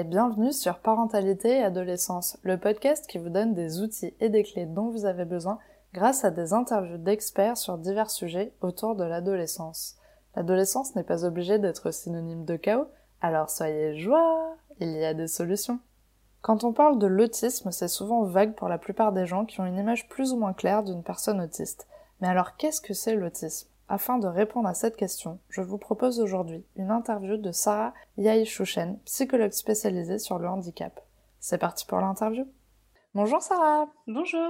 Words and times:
et 0.00 0.04
bienvenue 0.04 0.54
sur 0.54 0.78
Parentalité 0.78 1.58
et 1.58 1.62
Adolescence, 1.62 2.38
le 2.42 2.56
podcast 2.56 3.06
qui 3.06 3.18
vous 3.18 3.28
donne 3.28 3.52
des 3.52 3.82
outils 3.82 4.14
et 4.18 4.30
des 4.30 4.44
clés 4.44 4.64
dont 4.64 4.88
vous 4.88 5.04
avez 5.04 5.26
besoin 5.26 5.58
grâce 5.92 6.24
à 6.24 6.30
des 6.30 6.54
interviews 6.54 6.96
d'experts 6.96 7.58
sur 7.58 7.76
divers 7.76 8.10
sujets 8.10 8.54
autour 8.62 8.96
de 8.96 9.04
l'adolescence. 9.04 9.98
L'adolescence 10.34 10.96
n'est 10.96 11.02
pas 11.02 11.26
obligée 11.26 11.58
d'être 11.58 11.90
synonyme 11.90 12.46
de 12.46 12.56
chaos, 12.56 12.86
alors 13.20 13.50
soyez 13.50 13.98
joie, 13.98 14.56
il 14.78 14.90
y 14.90 15.04
a 15.04 15.12
des 15.12 15.28
solutions. 15.28 15.80
Quand 16.40 16.64
on 16.64 16.72
parle 16.72 16.98
de 16.98 17.06
l'autisme, 17.06 17.70
c'est 17.70 17.86
souvent 17.86 18.22
vague 18.22 18.54
pour 18.54 18.70
la 18.70 18.78
plupart 18.78 19.12
des 19.12 19.26
gens 19.26 19.44
qui 19.44 19.60
ont 19.60 19.66
une 19.66 19.76
image 19.76 20.08
plus 20.08 20.32
ou 20.32 20.38
moins 20.38 20.54
claire 20.54 20.82
d'une 20.82 21.02
personne 21.02 21.42
autiste. 21.42 21.86
Mais 22.22 22.28
alors 22.28 22.56
qu'est-ce 22.56 22.80
que 22.80 22.94
c'est 22.94 23.16
l'autisme? 23.16 23.69
Afin 23.92 24.18
de 24.18 24.28
répondre 24.28 24.68
à 24.68 24.74
cette 24.74 24.96
question, 24.96 25.40
je 25.48 25.62
vous 25.62 25.76
propose 25.76 26.20
aujourd'hui 26.20 26.64
une 26.76 26.92
interview 26.92 27.36
de 27.36 27.50
Sarah 27.50 27.92
Yaïchouchen, 28.18 29.00
psychologue 29.04 29.50
spécialisée 29.50 30.20
sur 30.20 30.38
le 30.38 30.48
handicap. 30.48 31.00
C'est 31.40 31.58
parti 31.58 31.84
pour 31.86 31.98
l'interview. 31.98 32.46
Bonjour 33.14 33.42
Sarah. 33.42 33.88
Bonjour. 34.06 34.48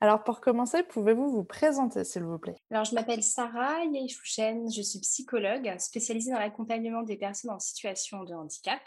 Alors 0.00 0.24
pour 0.24 0.40
commencer, 0.40 0.82
pouvez-vous 0.82 1.28
vous 1.28 1.44
présenter 1.44 2.04
s'il 2.04 2.22
vous 2.22 2.38
plaît? 2.38 2.56
Alors 2.70 2.86
je 2.86 2.94
m'appelle 2.94 3.22
Sarah 3.22 3.84
Yaïchouchen, 3.84 4.70
je 4.74 4.80
suis 4.80 5.00
psychologue 5.00 5.74
spécialisée 5.76 6.30
dans 6.32 6.38
l'accompagnement 6.38 7.02
des 7.02 7.18
personnes 7.18 7.50
en 7.50 7.58
situation 7.58 8.24
de 8.24 8.32
handicap 8.32 8.80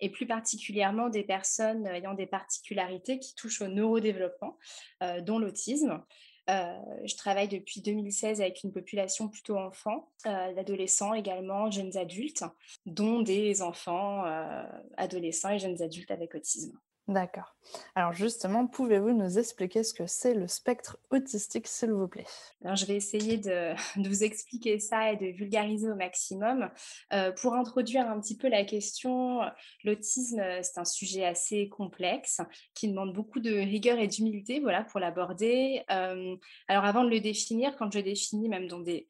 et 0.00 0.10
plus 0.10 0.26
particulièrement 0.26 1.08
des 1.08 1.22
personnes 1.22 1.86
ayant 1.86 2.14
des 2.14 2.26
particularités 2.26 3.20
qui 3.20 3.36
touchent 3.36 3.62
au 3.62 3.68
neurodéveloppement, 3.68 4.58
euh, 5.04 5.20
dont 5.20 5.38
l'autisme. 5.38 6.02
Euh, 6.50 6.74
je 7.04 7.14
travaille 7.16 7.48
depuis 7.48 7.80
2016 7.80 8.40
avec 8.40 8.64
une 8.64 8.72
population 8.72 9.28
plutôt 9.28 9.56
enfant, 9.56 10.10
euh, 10.26 10.52
d'adolescents 10.54 11.14
également, 11.14 11.70
jeunes 11.70 11.96
adultes, 11.96 12.44
dont 12.86 13.22
des 13.22 13.62
enfants, 13.62 14.24
euh, 14.26 14.64
adolescents 14.96 15.50
et 15.50 15.58
jeunes 15.58 15.80
adultes 15.80 16.10
avec 16.10 16.34
autisme. 16.34 16.76
D'accord. 17.10 17.56
Alors 17.96 18.12
justement, 18.12 18.68
pouvez-vous 18.68 19.12
nous 19.12 19.36
expliquer 19.36 19.82
ce 19.82 19.92
que 19.92 20.06
c'est 20.06 20.32
le 20.32 20.46
spectre 20.46 20.96
autistique, 21.10 21.66
s'il 21.66 21.90
vous 21.90 22.06
plaît? 22.06 22.24
Alors, 22.62 22.76
Je 22.76 22.86
vais 22.86 22.94
essayer 22.94 23.36
de, 23.36 23.74
vous 24.08 24.22
expliquer 24.22 24.78
ça 24.78 25.10
et 25.10 25.16
de 25.16 25.26
vulgariser 25.26 25.90
au 25.90 25.96
maximum. 25.96 26.70
Euh, 27.12 27.32
pour 27.32 27.54
introduire 27.54 28.08
un 28.08 28.20
petit 28.20 28.36
peu 28.36 28.48
la 28.48 28.62
question, 28.62 29.40
l'autisme, 29.82 30.40
c'est 30.62 30.78
un 30.78 30.84
sujet 30.84 31.24
assez 31.24 31.68
complexe 31.68 32.40
qui 32.74 32.86
demande 32.86 33.12
beaucoup 33.12 33.40
de 33.40 33.50
rigueur 33.50 33.98
et 33.98 34.06
d'humilité 34.06 34.60
voilà, 34.60 34.84
pour 34.84 35.00
l'aborder. 35.00 35.82
Euh, 35.90 36.36
alors 36.68 36.84
avant 36.84 37.02
de 37.02 37.10
le 37.10 37.18
définir, 37.18 37.74
quand 37.76 37.92
je 37.92 37.98
définis 37.98 38.48
même 38.48 38.68
dans 38.68 38.80
des 38.80 39.08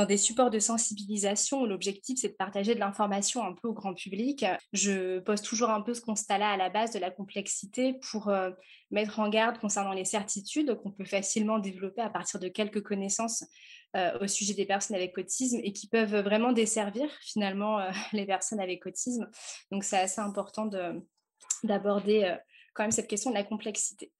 dans 0.00 0.06
des 0.06 0.16
supports 0.16 0.48
de 0.48 0.58
sensibilisation 0.58 1.60
où 1.60 1.66
l'objectif 1.66 2.18
c'est 2.18 2.30
de 2.30 2.34
partager 2.34 2.74
de 2.74 2.80
l'information 2.80 3.44
un 3.44 3.52
peu 3.52 3.68
au 3.68 3.74
grand 3.74 3.92
public. 3.92 4.46
Je 4.72 5.18
pose 5.18 5.42
toujours 5.42 5.68
un 5.68 5.82
peu 5.82 5.92
ce 5.92 6.00
constat-là 6.00 6.52
à 6.52 6.56
la 6.56 6.70
base 6.70 6.92
de 6.92 6.98
la 6.98 7.10
complexité 7.10 8.00
pour 8.10 8.28
euh, 8.28 8.50
mettre 8.90 9.20
en 9.20 9.28
garde 9.28 9.58
concernant 9.58 9.92
les 9.92 10.06
certitudes 10.06 10.74
qu'on 10.76 10.90
peut 10.90 11.04
facilement 11.04 11.58
développer 11.58 12.00
à 12.00 12.08
partir 12.08 12.40
de 12.40 12.48
quelques 12.48 12.82
connaissances 12.82 13.44
euh, 13.94 14.18
au 14.20 14.26
sujet 14.26 14.54
des 14.54 14.64
personnes 14.64 14.96
avec 14.96 15.18
autisme 15.18 15.60
et 15.62 15.74
qui 15.74 15.86
peuvent 15.86 16.16
vraiment 16.16 16.52
desservir 16.52 17.10
finalement 17.20 17.78
euh, 17.78 17.90
les 18.14 18.24
personnes 18.24 18.60
avec 18.60 18.86
autisme. 18.86 19.28
Donc 19.70 19.84
c'est 19.84 19.98
assez 19.98 20.22
important 20.22 20.70
d'aborder 21.62 22.36
quand 22.72 22.84
même 22.84 22.90
cette 22.90 23.08
question 23.08 23.28
de 23.28 23.34
la 23.34 23.44
complexité. 23.44 24.14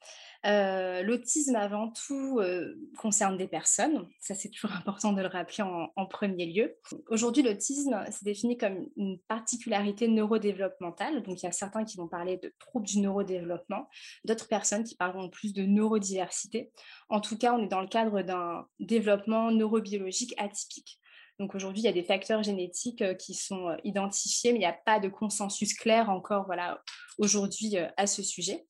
Euh, 0.46 1.02
l'autisme, 1.02 1.54
avant 1.54 1.90
tout, 1.90 2.38
euh, 2.38 2.74
concerne 2.96 3.36
des 3.36 3.46
personnes. 3.46 4.08
Ça, 4.20 4.34
c'est 4.34 4.48
toujours 4.48 4.72
important 4.76 5.12
de 5.12 5.20
le 5.20 5.28
rappeler 5.28 5.62
en, 5.62 6.06
premier 6.06 6.46
lieu. 6.46 6.76
Aujourd'hui, 7.08 7.42
l'autisme, 7.42 8.04
c'est 8.10 8.24
défini 8.24 8.56
comme 8.56 8.88
une 8.96 9.18
particularité 9.28 10.08
neurodéveloppementale. 10.08 11.22
Donc, 11.22 11.42
il 11.42 11.46
y 11.46 11.48
a 11.48 11.52
certains 11.52 11.84
qui 11.84 11.96
vont 11.98 12.08
parler 12.08 12.38
de 12.38 12.52
troubles 12.58 12.86
du 12.86 13.00
neurodéveloppement, 13.00 13.88
d'autres 14.24 14.48
personnes 14.48 14.84
qui 14.84 14.96
parleront 14.96 15.28
plus 15.28 15.52
de 15.52 15.62
neurodiversité. 15.62 16.72
En 17.10 17.20
tout 17.20 17.36
cas, 17.36 17.52
on 17.52 17.62
est 17.62 17.68
dans 17.68 17.80
le 17.80 17.88
cadre 17.88 18.22
d'un 18.22 18.66
développement 18.80 19.50
neurobiologique 19.50 20.34
atypique. 20.38 21.00
Donc 21.38 21.54
aujourd'hui, 21.54 21.82
il 21.82 21.86
y 21.86 21.88
a 21.88 21.92
des 21.92 22.02
facteurs 22.02 22.42
génétiques 22.42 23.02
euh, 23.02 23.14
qui 23.14 23.34
sont 23.34 23.76
identifiés, 23.84 24.52
mais 24.52 24.58
il 24.58 24.62
n'y 24.62 24.66
a 24.66 24.78
pas 24.84 25.00
de 25.00 25.08
consensus 25.08 25.74
clair 25.74 26.10
encore 26.10 26.44
voilà, 26.44 26.82
aujourd'hui 27.18 27.76
à 27.96 28.06
ce 28.06 28.22
sujet. 28.22 28.66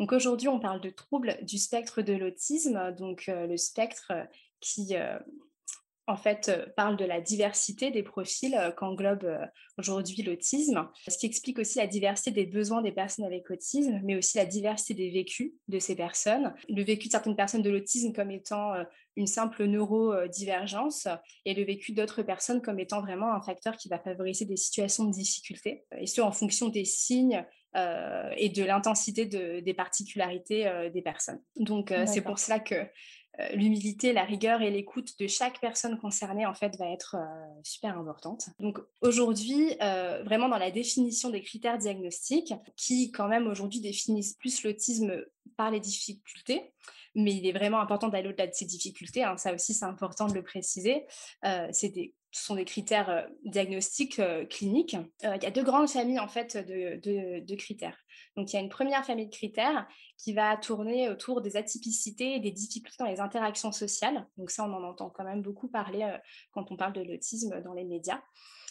Donc 0.00 0.12
aujourd'hui, 0.12 0.48
on 0.48 0.58
parle 0.58 0.80
de 0.80 0.88
troubles 0.88 1.36
du 1.42 1.58
spectre 1.58 2.00
de 2.00 2.14
l'autisme, 2.14 2.94
donc 2.96 3.26
euh, 3.28 3.46
le 3.46 3.58
spectre 3.58 4.12
euh, 4.12 4.24
qui 4.58 4.96
euh, 4.96 5.18
en 6.06 6.16
fait 6.16 6.72
parle 6.74 6.96
de 6.96 7.04
la 7.04 7.20
diversité 7.20 7.90
des 7.90 8.02
profils 8.02 8.56
qu'englobe 8.78 9.30
aujourd'hui 9.78 10.22
l'autisme, 10.22 10.88
ce 11.06 11.18
qui 11.18 11.26
explique 11.26 11.58
aussi 11.58 11.78
la 11.78 11.86
diversité 11.86 12.30
des 12.30 12.46
besoins 12.46 12.80
des 12.80 12.92
personnes 12.92 13.26
avec 13.26 13.48
autisme, 13.50 14.00
mais 14.02 14.16
aussi 14.16 14.38
la 14.38 14.46
diversité 14.46 14.94
des 14.94 15.10
vécus 15.10 15.52
de 15.68 15.78
ces 15.78 15.94
personnes. 15.94 16.52
Le 16.68 16.82
vécu 16.82 17.06
de 17.06 17.12
certaines 17.12 17.36
personnes 17.36 17.62
de 17.62 17.70
l'autisme 17.70 18.12
comme 18.12 18.32
étant 18.32 18.72
une 19.14 19.28
simple 19.28 19.64
neurodivergence 19.66 21.06
et 21.44 21.54
le 21.54 21.62
vécu 21.62 21.92
d'autres 21.92 22.22
personnes 22.22 22.60
comme 22.60 22.80
étant 22.80 23.02
vraiment 23.02 23.32
un 23.32 23.42
facteur 23.42 23.76
qui 23.76 23.88
va 23.88 24.00
favoriser 24.00 24.46
des 24.46 24.56
situations 24.56 25.04
de 25.04 25.12
difficulté, 25.12 25.84
et 25.96 26.06
ce 26.06 26.20
en 26.22 26.32
fonction 26.32 26.70
des 26.70 26.84
signes 26.84 27.46
euh, 27.76 28.30
et 28.36 28.48
de 28.48 28.64
l'intensité 28.64 29.26
des 29.26 29.74
particularités 29.74 30.66
euh, 30.66 30.90
des 30.90 31.02
personnes. 31.02 31.40
Donc, 31.54 31.92
euh, 31.92 32.04
c'est 32.04 32.20
pour 32.20 32.40
cela 32.40 32.58
que 32.58 32.74
l'humilité, 33.54 34.12
la 34.12 34.24
rigueur 34.24 34.60
et 34.60 34.70
l'écoute 34.70 35.18
de 35.18 35.26
chaque 35.28 35.60
personne 35.60 35.96
concernée, 35.98 36.46
en 36.46 36.52
fait, 36.52 36.76
va 36.76 36.90
être 36.90 37.16
super 37.62 37.96
importante. 37.96 38.50
Donc, 38.58 38.80
aujourd'hui, 39.00 39.76
vraiment 40.24 40.48
dans 40.50 40.58
la 40.58 40.70
définition 40.70 41.30
des 41.30 41.40
critères 41.40 41.78
diagnostiques, 41.78 42.52
qui, 42.76 43.12
quand 43.12 43.28
même, 43.28 43.46
aujourd'hui, 43.46 43.80
définissent 43.80 44.34
plus 44.34 44.62
l'autisme 44.62 45.24
par 45.56 45.70
les 45.70 45.80
difficultés, 45.80 46.74
mais 47.14 47.32
il 47.32 47.46
est 47.46 47.52
vraiment 47.52 47.80
important 47.80 48.08
d'aller 48.08 48.28
au-delà 48.28 48.46
de 48.46 48.52
ces 48.52 48.66
difficultés. 48.66 49.24
Hein. 49.24 49.38
ça 49.38 49.54
aussi, 49.54 49.72
c'est 49.72 49.86
important 49.86 50.26
de 50.26 50.34
le 50.34 50.42
préciser. 50.42 51.06
c'est 51.70 51.88
des 51.88 52.12
ce 52.32 52.44
sont 52.44 52.54
des 52.54 52.64
critères 52.64 53.10
euh, 53.10 53.22
diagnostiques 53.44 54.18
euh, 54.18 54.44
cliniques. 54.46 54.96
Euh, 55.24 55.36
il 55.36 55.42
y 55.42 55.46
a 55.46 55.50
deux 55.50 55.64
grandes 55.64 55.88
familles 55.88 56.20
en 56.20 56.28
fait 56.28 56.56
de, 56.56 57.54
critères. 57.56 57.96
Donc 58.36 58.52
il 58.52 58.56
y 58.56 58.58
a 58.58 58.62
une 58.62 58.68
première 58.68 59.04
famille 59.04 59.26
de 59.26 59.34
critères 59.34 59.88
qui 60.16 60.32
va 60.32 60.56
tourner 60.56 61.08
autour 61.08 61.40
des 61.40 61.56
atypicités 61.56 62.36
et 62.36 62.40
des 62.40 62.52
difficultés 62.52 62.96
dans 62.98 63.10
les 63.10 63.20
interactions 63.20 63.72
sociales. 63.72 64.26
Donc 64.36 64.50
ça, 64.50 64.64
on 64.64 64.72
en 64.72 64.84
entend 64.84 65.10
quand 65.10 65.24
même 65.24 65.42
beaucoup 65.42 65.68
parler 65.68 66.08
quand 66.52 66.70
on 66.70 66.76
parle 66.76 66.92
de 66.92 67.02
l'autisme 67.02 67.60
dans 67.62 67.74
les 67.74 67.84
médias. 67.84 68.20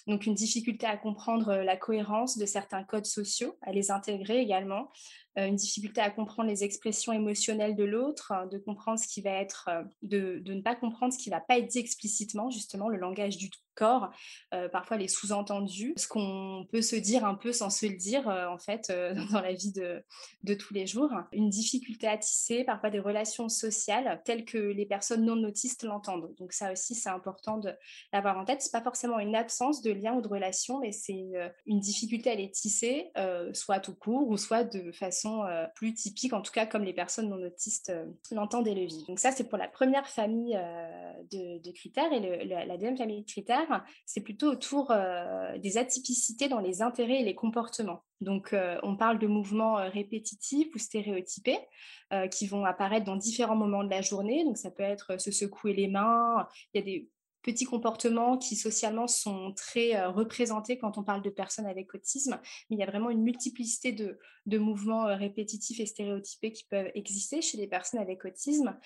Donc 0.07 0.25
une 0.25 0.33
difficulté 0.33 0.85
à 0.85 0.97
comprendre 0.97 1.53
la 1.53 1.75
cohérence 1.75 2.37
de 2.37 2.45
certains 2.45 2.83
codes 2.83 3.05
sociaux, 3.05 3.57
à 3.61 3.71
les 3.71 3.91
intégrer 3.91 4.39
également, 4.39 4.89
une 5.35 5.55
difficulté 5.55 6.01
à 6.01 6.09
comprendre 6.09 6.49
les 6.49 6.63
expressions 6.63 7.13
émotionnelles 7.13 7.75
de 7.75 7.83
l'autre, 7.83 8.33
de 8.51 8.57
comprendre 8.57 8.99
ce 8.99 9.07
qui 9.07 9.21
va 9.21 9.31
être, 9.31 9.69
de, 10.01 10.39
de, 10.39 10.53
ne 10.53 10.61
pas 10.61 10.75
comprendre 10.75 11.13
ce 11.13 11.17
qui 11.17 11.29
ne 11.29 11.35
va 11.35 11.41
pas 11.41 11.57
être 11.57 11.67
dit 11.67 11.79
explicitement, 11.79 12.49
justement 12.49 12.89
le 12.89 12.97
langage 12.97 13.37
du 13.37 13.49
corps, 13.79 14.11
euh, 14.53 14.67
parfois 14.67 14.97
les 14.97 15.07
sous-entendus, 15.07 15.93
ce 15.95 16.07
qu'on 16.07 16.67
peut 16.71 16.81
se 16.81 16.97
dire 16.97 17.25
un 17.25 17.35
peu 17.35 17.53
sans 17.53 17.69
se 17.69 17.85
le 17.85 17.95
dire 17.95 18.27
euh, 18.27 18.47
en 18.47 18.57
fait 18.57 18.89
euh, 18.89 19.13
dans 19.31 19.41
la 19.41 19.53
vie 19.53 19.71
de, 19.71 20.03
de, 20.43 20.53
tous 20.53 20.73
les 20.73 20.85
jours. 20.85 21.11
Une 21.31 21.49
difficulté 21.49 22.07
à 22.07 22.17
tisser 22.17 22.65
parfois 22.65 22.89
des 22.89 22.99
relations 22.99 23.47
sociales 23.47 24.21
telles 24.25 24.45
que 24.45 24.57
les 24.57 24.85
personnes 24.85 25.25
non 25.25 25.41
autistes 25.43 25.83
l'entendent. 25.83 26.35
Donc 26.37 26.51
ça 26.51 26.71
aussi 26.73 26.93
c'est 26.93 27.09
important 27.09 27.57
de 27.57 27.71
l'avoir 28.11 28.37
en 28.37 28.45
tête. 28.45 28.61
C'est 28.61 28.71
pas 28.71 28.83
forcément 28.83 29.19
une 29.19 29.35
absence 29.35 29.81
de 29.81 29.91
lien 29.91 30.13
ou 30.13 30.21
de 30.21 30.27
relation, 30.27 30.79
mais 30.79 30.91
c'est 30.91 31.13
une, 31.13 31.51
une, 31.65 31.79
difficulté 31.79 32.29
à 32.29 32.35
les 32.35 32.51
tisser, 32.51 33.11
soit 33.53 33.79
tout 33.79 33.95
court 33.95 34.27
ou 34.27 34.35
soit 34.35 34.65
de 34.65 34.91
façon 34.91 35.18
plus 35.75 35.93
typique, 35.93 36.33
en 36.33 36.41
tout 36.41 36.51
cas 36.51 36.65
comme 36.65 36.83
les 36.83 36.93
personnes 36.93 37.29
non 37.29 37.41
autistes 37.43 37.91
l'entendent 38.31 38.67
et 38.67 38.75
le 38.75 38.85
vivent. 38.85 39.07
Donc 39.07 39.19
ça 39.19 39.31
c'est 39.31 39.47
pour 39.47 39.57
la 39.57 39.67
première 39.67 40.07
famille 40.07 40.59
de, 41.31 41.61
de, 41.61 41.71
critères 41.71 42.11
et 42.11 42.45
la 42.45 42.77
deuxième 42.77 42.97
famille 42.97 43.21
de 43.21 43.25
critères 43.25 43.83
c'est 44.05 44.21
plutôt 44.21 44.51
autour 44.51 44.91
euh, 44.91 45.57
des 45.57 45.77
atypicités 45.77 46.47
dans 46.47 46.59
les 46.59 46.81
intérêts 46.81 47.21
et 47.21 47.23
les 47.23 47.35
comportements. 47.35 48.03
Donc, 48.21 48.53
euh, 48.53 48.77
on 48.83 48.95
parle 48.95 49.19
de 49.19 49.27
mouvements 49.27 49.79
euh, 49.79 49.89
répétitifs 49.89 50.73
ou 50.75 50.77
stéréotypés 50.77 51.59
qui 52.31 52.47
vont 52.47 52.65
apparaître 52.65 53.05
dans 53.05 53.15
différents 53.15 53.55
moments 53.55 53.83
de 53.83 53.89
la 53.91 54.01
journée. 54.01 54.43
Donc, 54.43 54.57
ça 54.57 54.71
peut 54.71 54.81
être 54.81 55.21
se 55.21 55.29
secouer 55.29 55.73
les 55.73 55.87
mains. 55.87 56.47
Il 56.73 56.79
y 56.79 56.81
a 56.81 56.83
des 56.83 57.07
petits 57.41 57.65
comportements 57.65 58.37
qui 58.37 58.55
socialement 58.55 59.07
sont 59.07 59.53
très 59.53 60.05
représentés 60.05 60.77
quand 60.77 60.97
on 60.97 61.03
parle 61.03 61.21
de 61.21 61.29
personnes 61.29 61.65
avec 61.65 61.93
autisme, 61.95 62.39
il 62.69 62.77
y 62.77 62.83
a 62.83 62.85
vraiment 62.85 63.09
une 63.09 63.21
multiplicité 63.21 63.91
de, 63.91 64.19
mouvements 64.57 65.05
répétitifs 65.15 65.79
et 65.79 65.85
stéréotypés 65.85 66.51
qui 66.51 66.65
peuvent 66.65 66.91
exister 66.95 67.41
chez 67.41 67.57
les 67.57 67.67
personnes 67.67 67.99
avec 67.99 68.25
autisme. 68.25 68.77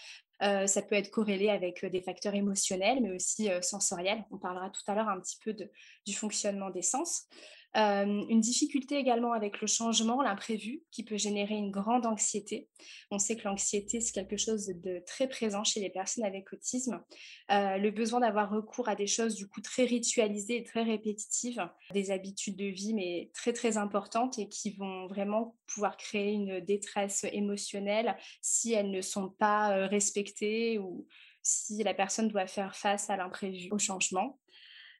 Euh, 0.43 0.67
ça 0.67 0.81
peut 0.81 0.95
être 0.95 1.11
corrélé 1.11 1.49
avec 1.49 1.83
euh, 1.83 1.89
des 1.89 2.01
facteurs 2.01 2.35
émotionnels, 2.35 2.99
mais 3.01 3.11
aussi 3.11 3.49
euh, 3.49 3.61
sensoriels. 3.61 4.25
On 4.31 4.37
parlera 4.37 4.69
tout 4.69 4.81
à 4.87 4.95
l'heure 4.95 5.07
un 5.07 5.19
petit 5.19 5.37
peu 5.43 5.53
du 5.53 6.13
fonctionnement 6.13 6.69
des 6.69 6.81
sens. 6.81 7.27
Une 7.75 8.39
difficulté 8.39 8.97
également 8.97 9.33
avec 9.33 9.61
le 9.61 9.67
changement, 9.67 10.21
l'imprévu, 10.21 10.83
qui 10.91 11.03
peut 11.03 11.17
générer 11.17 11.55
une 11.55 11.71
grande 11.71 12.05
anxiété. 12.05 12.69
On 13.09 13.19
sait 13.19 13.35
que 13.35 13.43
l'anxiété, 13.45 13.99
c'est 13.99 14.13
quelque 14.13 14.37
chose 14.37 14.67
de 14.67 15.03
très 15.07 15.27
présent 15.27 15.63
chez 15.63 15.79
les 15.79 15.89
personnes 15.89 16.25
avec 16.25 16.51
autisme. 16.53 17.03
le 17.49 17.89
besoin 17.89 18.19
d'avoir 18.19 18.51
recours 18.51 18.89
à 18.89 18.95
des 18.95 19.07
choses 19.07 19.35
du 19.35 19.47
coup 19.47 19.61
très 19.61 19.85
ritualisées 19.85 20.57
et 20.57 20.63
très 20.63 20.83
répétitives, 20.83 21.67
des 21.93 22.11
habitudes 22.11 22.57
de 22.57 22.65
vie 22.65 22.93
mais 22.93 23.31
très 23.33 23.53
très 23.53 23.77
importantes 23.77 24.37
et 24.37 24.47
qui 24.47 24.71
vont 24.71 25.07
vraiment 25.07 25.55
pouvoir 25.67 25.97
créer 25.97 26.33
une 26.33 26.59
détresse 26.59 27.25
émotionnelle 27.31 28.15
si 28.41 28.73
elles 28.73 28.91
ne 28.91 29.01
sont 29.01 29.29
pas 29.29 29.87
respectées 29.87 30.77
ou 30.77 31.07
si 31.41 31.83
la 31.83 31.93
personne 31.93 32.29
doit 32.29 32.47
faire 32.47 32.75
face 32.75 33.09
à 33.09 33.17
l'imprévu, 33.17 33.69
au 33.71 33.77
changement. 33.77 34.39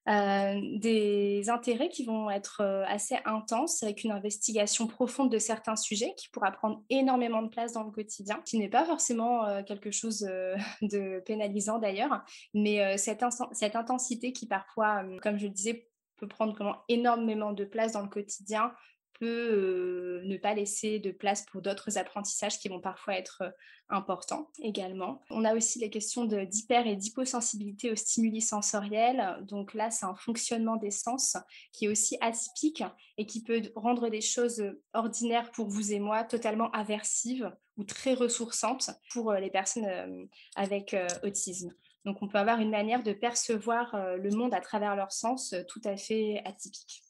Euh, 0.09 0.59
des 0.79 1.49
intérêts 1.49 1.87
qui 1.87 2.03
vont 2.03 2.29
être 2.29 2.59
euh, 2.59 2.83
assez 2.87 3.15
intenses 3.23 3.83
avec 3.83 4.03
une 4.03 4.11
investigation 4.11 4.85
profonde 4.85 5.31
de 5.31 5.37
certains 5.37 5.77
sujets 5.77 6.13
qui 6.17 6.27
pourra 6.27 6.51
prendre 6.51 6.83
énormément 6.89 7.41
de 7.41 7.47
place 7.47 7.71
dans 7.71 7.83
le 7.83 7.91
quotidien, 7.91 8.41
qui 8.43 8.59
n'est 8.59 8.67
pas 8.67 8.83
forcément 8.83 9.45
euh, 9.45 9.63
quelque 9.63 9.91
chose 9.91 10.19
de 10.81 11.21
pénalisant 11.25 11.79
d'ailleurs, 11.79 12.21
mais 12.53 12.97
cette, 12.97 13.23
cette, 13.53 13.77
intensité 13.77 14.33
qui 14.33 14.45
parfois, 14.45 15.03
comme 15.21 15.37
je 15.37 15.45
le 15.45 15.53
disais, 15.53 15.87
peut 16.17 16.27
prendre 16.27 16.83
énormément 16.89 17.53
de 17.53 17.63
place 17.63 17.93
dans 17.93 18.01
le 18.01 18.09
quotidien 18.09 18.73
peut 19.19 20.21
ne 20.23 20.37
pas 20.37 20.53
laisser 20.53 20.99
de 20.99 21.11
place 21.11 21.45
pour 21.45 21.61
d'autres 21.61 21.97
apprentissages 21.97 22.59
qui 22.59 22.69
vont 22.69 22.79
parfois 22.81 23.15
être 23.15 23.43
importants 23.89 24.49
également. 24.61 25.21
On 25.29 25.45
a 25.45 25.55
aussi 25.55 25.79
les 25.79 25.89
questions 25.89 26.25
d'hyper 26.25 26.87
et 26.87 26.95
d'hyposensibilité 26.95 27.91
aux 27.91 27.95
stimuli 27.95 28.41
sensoriels. 28.41 29.37
Donc 29.43 29.73
là, 29.73 29.91
c'est 29.91 30.05
un 30.05 30.15
fonctionnement 30.15 30.77
des 30.77 30.91
sens 30.91 31.37
qui 31.71 31.85
est 31.85 31.89
aussi 31.89 32.17
atypique 32.21 32.83
et 33.17 33.25
qui 33.25 33.43
peut 33.43 33.61
rendre 33.75 34.09
des 34.09 34.21
choses 34.21 34.63
ordinaires 34.93 35.51
pour 35.51 35.67
vous 35.67 35.93
et 35.93 35.99
moi 35.99 36.23
totalement 36.23 36.71
aversives 36.71 37.51
ou 37.77 37.83
très 37.83 38.13
ressourçantes 38.13 38.91
pour 39.11 39.33
les 39.33 39.49
personnes 39.49 40.27
avec 40.55 40.95
autisme. 41.23 41.71
Donc 42.05 42.21
on 42.21 42.27
peut 42.27 42.37
avoir 42.37 42.59
une 42.59 42.71
manière 42.71 43.03
de 43.03 43.13
percevoir 43.13 43.95
le 44.17 44.29
monde 44.31 44.53
à 44.53 44.61
travers 44.61 44.95
leurs 44.95 45.13
sens 45.13 45.53
tout 45.67 45.81
à 45.85 45.97
fait 45.97 46.41
atypique. 46.45 47.02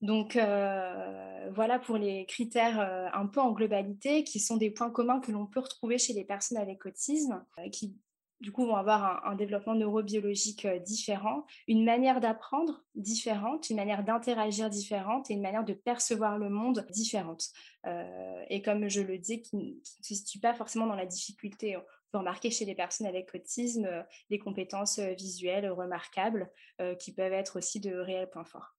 Donc 0.00 0.36
euh, 0.36 1.50
voilà 1.54 1.78
pour 1.78 1.96
les 1.96 2.24
critères 2.26 2.80
euh, 2.80 3.08
un 3.12 3.26
peu 3.26 3.40
en 3.40 3.52
globalité, 3.52 4.22
qui 4.24 4.38
sont 4.38 4.56
des 4.56 4.70
points 4.70 4.90
communs 4.90 5.20
que 5.20 5.32
l'on 5.32 5.46
peut 5.46 5.60
retrouver 5.60 5.98
chez 5.98 6.12
les 6.12 6.24
personnes 6.24 6.58
avec 6.58 6.86
autisme, 6.86 7.44
euh, 7.58 7.68
qui 7.70 7.96
du 8.40 8.52
coup 8.52 8.64
vont 8.64 8.76
avoir 8.76 9.26
un, 9.26 9.34
développement 9.34 9.74
neurobiologique 9.74 10.64
différent, 10.84 11.44
une 11.66 11.84
manière 11.84 12.20
d'apprendre 12.20 12.84
différente, 12.94 13.68
une 13.68 13.74
manière 13.74 14.04
d'interagir 14.04 14.70
différente 14.70 15.28
et 15.28 15.34
une 15.34 15.42
manière 15.42 15.64
de 15.64 15.72
percevoir 15.72 16.38
le 16.38 16.48
monde 16.48 16.86
différente. 16.90 17.46
et 18.48 18.62
comme 18.62 18.88
je 18.88 19.00
le 19.00 19.18
dis, 19.18 19.42
qui 19.42 19.56
ne 19.56 19.72
se 19.82 20.14
situe 20.14 20.38
pas 20.38 20.54
forcément 20.54 20.86
dans 20.86 20.94
la 20.94 21.04
difficulté. 21.04 21.76
On 21.76 21.82
peut 22.12 22.18
remarquer 22.18 22.52
chez 22.52 22.64
les 22.64 22.76
personnes 22.76 23.08
avec 23.08 23.34
autisme 23.34 23.88
des 24.30 24.38
compétences 24.38 25.00
visuelles 25.00 25.68
remarquables 25.68 26.48
qui 27.00 27.12
peuvent 27.12 27.32
être 27.32 27.58
aussi 27.58 27.80
de 27.80 27.92
réels 27.92 28.30
points 28.30 28.44
forts. 28.44 28.78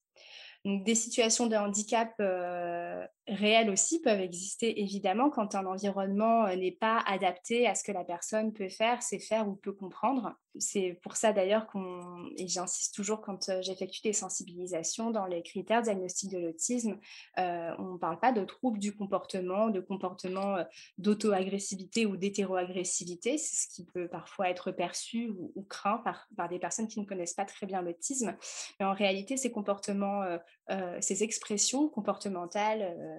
Donc, 0.66 0.84
des 0.84 0.96
situations 0.96 1.48
de 1.48 1.56
handicap 1.56 2.14
euh, 2.20 3.06
réelles 3.30 3.70
aussi 3.70 4.02
peuvent 4.02 4.20
exister 4.20 4.81
évidemment 4.81 5.30
quand 5.30 5.56
un 5.56 5.66
environnement 5.66 6.46
euh, 6.46 6.56
n'est 6.56 6.72
pas 6.72 7.00
adapté 7.06 7.68
à 7.68 7.76
ce 7.76 7.84
que 7.84 7.92
la 7.92 8.04
personne 8.04 8.54
peut 8.54 8.70
faire, 8.70 9.02
sait 9.02 9.20
faire 9.20 9.48
ou 9.48 9.56
peut 9.56 9.72
comprendre. 9.72 10.36
C'est 10.58 11.00
pour 11.04 11.16
ça 11.16 11.31
d'ailleurs 11.31 11.68
qu'on, 11.68 12.28
et 12.38 12.48
j'insiste 12.48 12.96
toujours 12.96 13.22
quand 13.22 13.50
euh, 13.50 13.62
j'effectue 13.62 14.02
des 14.04 14.14
sensibilisations 14.14 15.12
dans 15.12 15.26
les 15.26 15.44
critères 15.44 15.81
diagnostiques 15.81 16.31
de 16.31 16.40
l'autisme, 16.40 16.98
on 17.38 17.94
ne 17.94 17.98
parle 17.98 18.20
pas 18.20 18.31
de 18.31 18.44
troubles 18.44 18.80
du 18.80 18.96
comportement, 18.96 19.70
de 19.70 19.80
comportement 19.80 20.58
d'auto-agressivité 20.98 22.06
ou 22.06 22.18
d'hétéro-agressivité, 22.18 23.38
c'est 23.38 23.56
ce 23.56 23.74
qui 23.74 23.86
peut 23.86 24.08
parfois 24.08 24.50
être 24.50 24.72
perçu 24.72 25.31
ou, 25.56 25.64
craint 25.64 25.98
par, 26.00 26.28
par, 26.36 26.50
des 26.50 26.60
personnes 26.60 26.88
qui 26.88 27.00
ne 27.00 27.06
connaissent 27.06 27.34
pas 27.34 27.46
très 27.46 27.66
bien 27.66 27.81
l'autisme. 27.81 28.36
Mais 28.80 28.86
en 28.86 28.94
réalité, 28.94 29.38
ces 29.38 29.52
comportements 29.52 30.24
euh, 30.72 30.98
ces 31.02 31.24
expressions 31.24 31.90
comportementales 31.90 32.84
euh, 32.84 33.19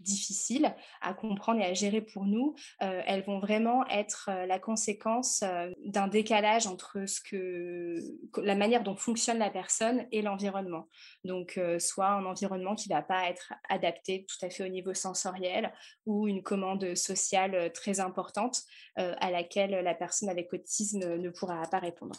difficiles 0.00 0.74
à 1.00 1.14
comprendre 1.14 1.60
et 1.60 1.64
à 1.64 1.74
gérer 1.74 2.00
pour 2.00 2.24
nous, 2.24 2.54
euh, 2.82 3.02
elles 3.06 3.22
vont 3.22 3.38
vraiment 3.38 3.86
être 3.88 4.30
la 4.48 4.58
conséquence 4.58 5.44
d'un 5.84 6.08
décalage 6.08 6.66
entre 6.66 7.06
ce 7.06 7.20
que 7.20 7.96
la 8.40 8.54
manière 8.54 8.82
dont 8.82 8.96
fonctionne 8.96 9.38
la 9.38 9.50
personne 9.50 10.06
et 10.10 10.22
l'environnement. 10.22 10.88
Donc, 11.24 11.60
soit 11.78 12.08
un 12.08 12.24
environnement 12.24 12.74
qui 12.74 12.88
ne 12.88 12.94
va 12.94 13.02
pas 13.02 13.28
être 13.28 13.52
adapté 13.68 14.26
tout 14.26 14.44
à 14.44 14.50
fait 14.50 14.64
au 14.64 14.68
niveau 14.68 14.94
sensoriel 14.94 15.72
ou 16.06 16.26
une 16.26 16.42
commande 16.42 16.94
sociale 16.96 17.72
très 17.72 18.00
importante 18.00 18.62
à 18.96 19.30
laquelle 19.30 19.70
la 19.70 19.94
personne 19.94 20.28
avec 20.28 20.52
autisme 20.52 21.16
ne 21.16 21.30
pourra 21.30 21.62
pas 21.70 21.78
répondre. 21.78 22.16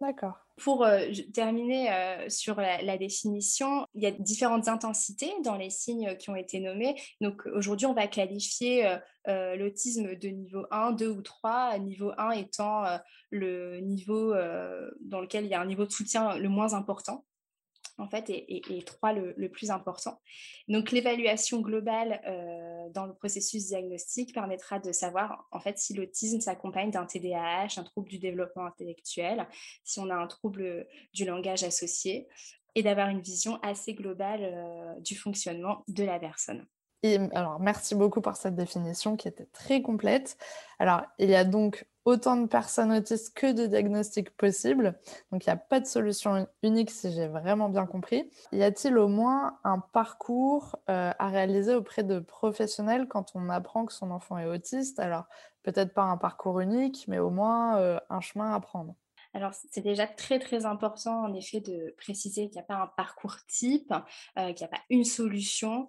D'accord. 0.00 0.38
Pour 0.56 0.84
euh, 0.84 1.10
terminer 1.34 1.92
euh, 1.92 2.28
sur 2.30 2.56
la, 2.56 2.96
définition, 2.96 3.86
il 3.94 4.02
y 4.02 4.06
a 4.06 4.10
différentes 4.10 4.66
intensités 4.66 5.30
dans 5.44 5.56
les 5.56 5.68
signes 5.68 6.16
qui 6.16 6.30
ont 6.30 6.36
été 6.36 6.58
nommés. 6.58 6.94
Donc 7.20 7.44
aujourd'hui, 7.54 7.86
on 7.86 7.92
va 7.92 8.06
qualifier 8.06 8.98
euh, 9.28 9.56
l'autisme 9.56 10.16
de 10.16 10.28
niveau 10.28 10.64
1, 10.70 10.92
2 10.92 11.08
ou 11.08 11.20
3, 11.20 11.78
niveau 11.80 12.12
1 12.16 12.30
étant 12.30 12.84
le 13.30 13.80
niveau 13.80 14.34
dans 15.00 15.20
lequel 15.20 15.44
il 15.44 15.50
y 15.50 15.54
a 15.54 15.60
un 15.60 15.66
niveau 15.66 15.84
de 15.84 15.92
soutien 15.92 16.36
le 16.38 16.48
moins 16.48 16.72
important 16.72 17.24
en 18.00 18.08
fait, 18.08 18.30
et, 18.30 18.82
trois, 18.84 19.12
le, 19.12 19.48
plus 19.48 19.70
important. 19.70 20.20
Donc, 20.68 20.90
l'évaluation 20.90 21.60
globale 21.60 22.20
euh, 22.26 22.59
dans 22.92 23.06
le 23.06 23.14
processus 23.14 23.66
diagnostique 23.66 24.34
permettra 24.34 24.78
de 24.78 24.92
savoir, 24.92 25.46
en 25.52 25.60
fait, 25.60 25.78
si 25.78 25.94
l'autisme 25.94 26.40
s'accompagne 26.40 26.90
d'un 26.90 27.06
TDAH, 27.06 27.78
un 27.78 27.84
trouble 27.84 28.08
du 28.08 28.18
développement 28.18 28.66
intellectuel, 28.66 29.46
si 29.84 30.00
on 30.00 30.10
a 30.10 30.14
un 30.14 30.26
trouble 30.26 30.86
du 31.12 31.24
langage 31.24 31.64
associé, 31.64 32.28
et 32.74 32.82
d'avoir 32.82 33.08
une 33.08 33.20
vision 33.20 33.58
assez 33.62 33.94
globale 33.94 34.42
euh, 34.42 35.00
du 35.00 35.16
fonctionnement 35.16 35.84
de 35.88 36.04
la 36.04 36.18
personne. 36.18 36.66
Et, 37.02 37.18
alors, 37.32 37.60
merci 37.60 37.94
beaucoup 37.94 38.20
pour 38.20 38.36
cette 38.36 38.54
définition 38.54 39.16
qui 39.16 39.28
était 39.28 39.46
très 39.52 39.80
complète. 39.80 40.36
Alors, 40.78 41.02
il 41.18 41.30
y 41.30 41.34
a 41.34 41.44
donc 41.44 41.86
autant 42.04 42.36
de 42.36 42.46
personnes 42.46 42.92
autistes 42.92 43.34
que 43.34 43.52
de 43.52 43.66
diagnostics 43.66 44.36
possibles. 44.36 44.98
Donc, 45.32 45.46
il 45.46 45.48
n'y 45.48 45.54
a 45.54 45.56
pas 45.56 45.80
de 45.80 45.86
solution 45.86 46.46
unique 46.62 46.90
si 46.90 47.10
j'ai 47.12 47.26
vraiment 47.26 47.70
bien 47.70 47.86
compris. 47.86 48.30
Y 48.52 48.62
a-t-il 48.62 48.98
au 48.98 49.08
moins 49.08 49.58
un 49.64 49.78
parcours 49.78 50.76
euh, 50.90 51.12
à 51.18 51.28
réaliser 51.28 51.74
auprès 51.74 52.02
de 52.02 52.18
professionnels 52.18 53.08
quand 53.08 53.32
on 53.34 53.48
apprend 53.48 53.86
que 53.86 53.92
son 53.94 54.10
enfant 54.10 54.36
est 54.38 54.46
autiste? 54.46 55.00
Alors, 55.00 55.24
peut-être 55.62 55.94
pas 55.94 56.02
un 56.02 56.18
parcours 56.18 56.60
unique, 56.60 57.06
mais 57.08 57.18
au 57.18 57.30
moins 57.30 57.78
euh, 57.78 57.98
un 58.10 58.20
chemin 58.20 58.52
à 58.52 58.60
prendre. 58.60 58.94
Alors, 59.32 59.52
c'est 59.54 59.82
déjà 59.82 60.06
très, 60.06 60.38
très 60.38 60.66
important, 60.66 61.22
en 61.22 61.34
effet, 61.34 61.60
de 61.60 61.94
préciser 61.98 62.48
qu'il 62.48 62.54
n'y 62.54 62.60
a 62.60 62.64
pas 62.64 62.74
un 62.74 62.88
parcours 62.88 63.36
type, 63.46 63.92
euh, 64.38 64.52
qu'il 64.52 64.66
n'y 64.66 64.72
a 64.72 64.76
pas 64.76 64.82
une 64.90 65.04
solution, 65.04 65.88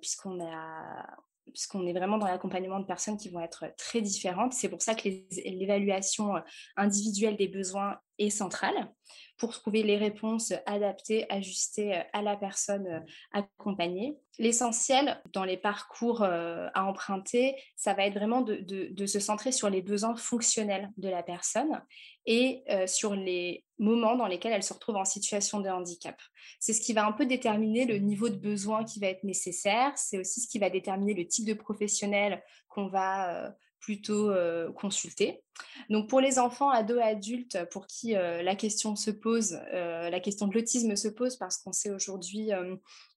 puisqu'on 0.00 0.40
a, 0.40 1.06
puisqu'on 1.52 1.86
est 1.86 1.92
vraiment 1.92 2.18
dans 2.18 2.26
l'accompagnement 2.26 2.80
de 2.80 2.86
personnes 2.86 3.16
qui 3.16 3.28
vont 3.28 3.40
être 3.40 3.66
très 3.76 4.00
différentes. 4.00 4.52
C'est 4.52 4.68
pour 4.68 4.82
ça 4.82 4.94
que 4.94 5.08
l'évaluation 5.44 6.34
individuelle 6.76 7.36
des 7.36 7.48
besoins 7.48 7.98
est 8.18 8.30
centrale 8.30 8.90
pour 9.36 9.52
trouver 9.52 9.82
les 9.82 9.96
réponses 9.96 10.52
adaptées, 10.66 11.30
ajustées 11.30 12.02
à 12.12 12.22
la 12.22 12.36
personne 12.36 13.04
accompagnée. 13.32 14.16
L'essentiel 14.38 15.20
dans 15.32 15.44
les 15.44 15.56
parcours 15.56 16.22
à 16.22 16.84
emprunter, 16.84 17.56
ça 17.76 17.94
va 17.94 18.06
être 18.06 18.14
vraiment 18.14 18.42
de, 18.42 19.06
se 19.06 19.18
centrer 19.18 19.50
sur 19.50 19.70
les 19.70 19.82
besoins 19.82 20.16
fonctionnels 20.16 20.90
de 20.96 21.08
la 21.08 21.22
personne 21.22 21.82
et 22.26 22.64
sur 22.86 23.14
les 23.14 23.64
moments 23.78 24.14
dans 24.14 24.26
lesquels 24.26 24.52
elle 24.52 24.62
se 24.62 24.72
retrouve 24.72 24.96
en 24.96 25.04
situation 25.04 25.60
de 25.60 25.68
handicap. 25.68 26.20
C'est 26.60 26.72
ce 26.72 26.80
qui 26.80 26.92
va 26.92 27.04
un 27.04 27.12
peu 27.12 27.26
déterminer 27.26 27.86
le 27.86 27.98
niveau 27.98 28.28
de 28.28 28.36
besoin 28.36 28.84
qui 28.84 29.00
va 29.00 29.08
être 29.08 29.24
nécessaire. 29.24 29.92
C'est 29.96 30.18
aussi 30.18 30.40
ce 30.40 30.48
qui 30.48 30.60
va 30.60 30.70
déterminer 30.70 31.14
le 31.14 31.26
type 31.26 31.46
de 31.46 31.54
professionnel 31.54 32.42
qu'on 32.68 32.86
va 32.88 33.54
plutôt 33.84 34.32
consulter. 34.74 35.42
Donc 35.90 36.08
pour 36.08 36.20
les 36.20 36.38
enfants, 36.38 36.70
ados, 36.70 37.00
adultes, 37.02 37.58
pour 37.70 37.86
qui 37.86 38.12
la 38.12 38.56
question 38.56 38.96
se 38.96 39.10
pose, 39.10 39.58
la 39.72 40.20
question 40.20 40.48
de 40.48 40.54
l'autisme 40.54 40.96
se 40.96 41.08
pose 41.08 41.36
parce 41.36 41.58
qu'on 41.58 41.72
sait 41.72 41.90
aujourd'hui 41.90 42.50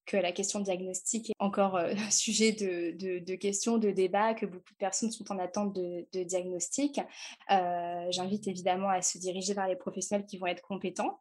que 0.07 0.17
la 0.17 0.31
question 0.31 0.59
diagnostique 0.59 1.29
est 1.29 1.35
encore 1.37 1.79
sujet 2.09 2.53
de, 2.53 3.35
questions, 3.35 3.77
de 3.77 3.91
débats, 3.91 4.33
que 4.33 4.47
beaucoup 4.47 4.71
de 4.71 4.77
personnes 4.77 5.11
sont 5.11 5.31
en 5.31 5.37
attente 5.37 5.73
de, 5.73 6.23
diagnostic. 6.23 6.99
J'invite 7.49 8.47
évidemment 8.47 8.89
à 8.89 9.01
se 9.01 9.17
diriger 9.19 9.53
vers 9.53 9.67
les 9.67 9.75
professionnels 9.75 10.25
qui 10.25 10.37
vont 10.37 10.47
être 10.47 10.61
compétents 10.61 11.19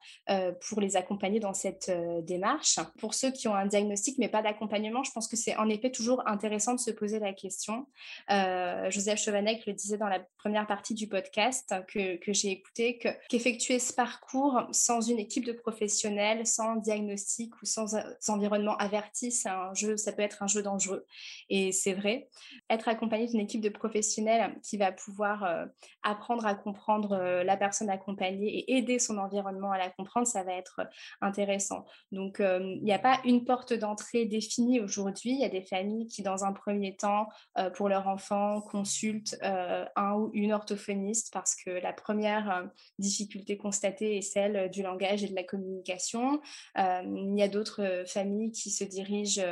pour 0.69 0.81
les 0.81 0.97
accompagner 0.97 1.40
dans 1.40 1.52
cette 1.52 1.90
démarche. 2.23 2.78
Pour 2.99 3.14
ceux 3.14 3.31
qui 3.31 3.49
ont 3.49 3.55
un 3.55 3.66
diagnostic 3.66 4.19
mais 4.19 4.28
pas 4.28 4.43
d'accompagnement, 4.43 5.02
je 5.05 5.12
pense 5.12 5.28
que 5.28 5.37
c'est 5.37 5.57
en 5.57 5.69
effet 5.69 5.90
toujours 5.90 6.23
intéressant 6.26 6.75
de 6.75 6.81
se 6.81 6.90
poser 6.90 7.19
la 7.19 7.33
question. 7.33 7.87
Joseph 8.28 9.21
Chevanec 9.21 9.66
le 9.66 9.73
disait 9.73 9.99
dans 9.99 10.09
la 10.09 10.21
première 10.38 10.66
partie 10.66 10.95
du 10.95 11.09
podcast 11.09 11.75
que, 11.88 12.19
j'ai 12.28 12.50
écouté, 12.50 13.00
qu'effectuer 13.28 13.78
ce 13.78 13.93
parcours 13.93 14.62
sans 14.71 15.00
une 15.00 15.19
équipe 15.19 15.45
de 15.45 15.52
professionnels, 15.52 16.47
sans 16.47 16.76
diagnostic 16.76 17.52
ou 17.62 17.66
sans, 17.66 17.97
environnement 18.28 18.75
averti, 18.76 19.30
c'est 19.30 19.49
un 19.49 19.75
jeu, 19.75 19.97
ça 19.97 20.12
peut 20.12 20.23
être 20.23 20.42
un 20.42 20.47
jeu 20.47 20.62
dangereux. 20.62 21.04
Et 21.49 21.73
c'est 21.73 21.95
vrai. 21.95 22.28
Être 22.71 22.88
accompagné 22.88 23.26
d'une 23.26 23.40
équipe 23.40 23.61
de 23.61 23.68
professionnels 23.68 24.56
qui 24.62 24.76
va 24.76 24.92
pouvoir 24.92 25.45
euh, 25.45 25.66
apprendre 26.02 26.47
à 26.47 26.54
comprendre 26.54 27.12
euh, 27.12 27.45
la 27.45 27.56
personne 27.56 27.90
accompagnée 27.90 28.59
et 28.59 28.76
aider 28.76 28.99
son 28.99 29.18
environnement 29.18 29.73
à 29.73 29.78
la 29.78 29.90
comprendre, 29.90 30.26
ça 30.26 30.42
va 30.42 30.52
être 30.52 30.80
intéressant. 31.21 31.85
Donc, 32.12 32.40
euh, 32.40 32.61
il 32.62 32.85
n'y 32.85 32.92
a 32.92 32.99
pas 32.99 33.21
une 33.25 33.45
porte 33.45 33.73
d'entrée 33.73 34.26
définie 34.26 34.80
aujourd'hui. 34.80 35.30
Il 35.30 35.40
y 35.40 35.45
a 35.45 35.49
des 35.49 35.62
familles 35.62 36.06
qui, 36.06 36.23
dans 36.23 36.45
un 36.45 36.52
premier 36.52 36.97
temps, 36.97 37.28
pour 37.75 37.88
leur 37.88 38.09
enfant, 38.09 38.61
consultent 38.61 39.37
un 39.42 40.14
ou 40.14 40.30
une 40.33 40.52
orthophoniste 40.52 41.33
parce 41.33 41.54
que 41.54 41.71
la 41.71 41.92
première 41.92 42.68
difficulté 42.99 43.56
constatée 43.56 44.18
est 44.18 44.23
celle 44.23 44.71
du 44.71 44.83
langage 44.83 45.25
et 45.25 45.28
de 45.28 45.35
la 45.35 45.42
communication. 45.42 46.40
il 46.76 47.35
y 47.37 47.42
a 47.42 47.49
d'autres 47.49 48.04
familles 48.06 48.52
qui 48.52 48.65
se 48.70 48.85
dirigent 48.85 49.42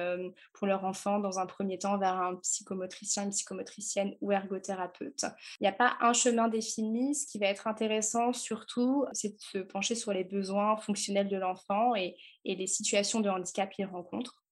pour 0.53 0.67
leur 0.67 0.85
enfant 0.85 1.19
dans 1.19 1.39
un 1.39 1.47
premier 1.47 1.79
temps 1.79 1.99
vers 1.99 2.15
un 2.15 2.37
psychomotricien, 2.37 3.25
une 3.25 3.31
psychomotricienne 3.31 4.17
ou 4.21 4.33
ergothérapeute. 4.33 5.25
Il 5.61 5.65
n'y 5.65 5.69
a 5.69 5.73
pas 5.73 5.97
un 6.01 6.13
chemin 6.13 6.49
défini. 6.49 7.15
Ce 7.15 7.27
qui 7.27 7.39
va 7.39 7.47
être 7.47 7.67
intéressant 7.67 8.33
surtout, 8.33 9.05
c'est 9.13 9.37
de 9.37 9.41
se 9.41 9.59
pencher 9.59 9.95
sur 9.95 10.13
les 10.13 10.25
besoins 10.25 10.77
fonctionnels 10.77 11.29
de 11.29 11.37
l'enfant 11.37 11.95
et, 11.95 12.17
les 12.45 12.67
situations 12.67 13.21
de 13.21 13.31
handicap 13.31 13.71
qu'il 13.71 13.87
rencontre 13.87 14.45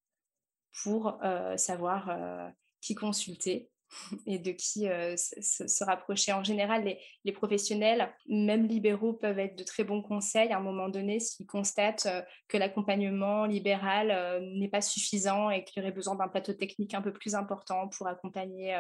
pour 0.83 1.19
savoir 1.57 2.11
qui 2.81 2.95
consulter 2.95 3.72
et 4.27 4.39
de 4.39 4.53
qui 4.53 4.89
euh, 4.89 5.15
se, 5.17 5.85
rapprocher. 5.85 6.33
En 6.33 6.45
général, 6.45 6.97
les, 7.25 7.33
professionnels, 7.33 8.13
même 8.29 8.67
libéraux, 8.67 9.13
peuvent 9.13 9.39
être 9.39 9.57
de 9.57 9.65
très 9.65 9.85
bons 9.85 10.03
conseils 10.03 10.53
à 10.53 10.59
un 10.59 10.61
moment 10.61 10.89
donné 10.89 11.21
s'ils 11.21 11.47
constatent 11.47 12.07
euh, 12.07 12.23
que 12.49 12.57
l'accompagnement 12.57 13.47
libéral 13.47 14.11
euh, 14.11 14.41
n'est 14.41 14.69
pas 14.69 14.81
suffisant 14.81 15.51
et 15.51 15.65
qu'il 15.65 15.83
y 15.83 15.85
aurait 15.85 15.95
besoin 15.95 16.15
d'un 16.15 16.29
plateau 16.29 16.53
technique 16.53 16.95
un 16.95 17.03
peu 17.03 17.13
plus 17.13 17.35
important 17.35 17.89
pour 17.89 18.07
accompagner 18.07 18.77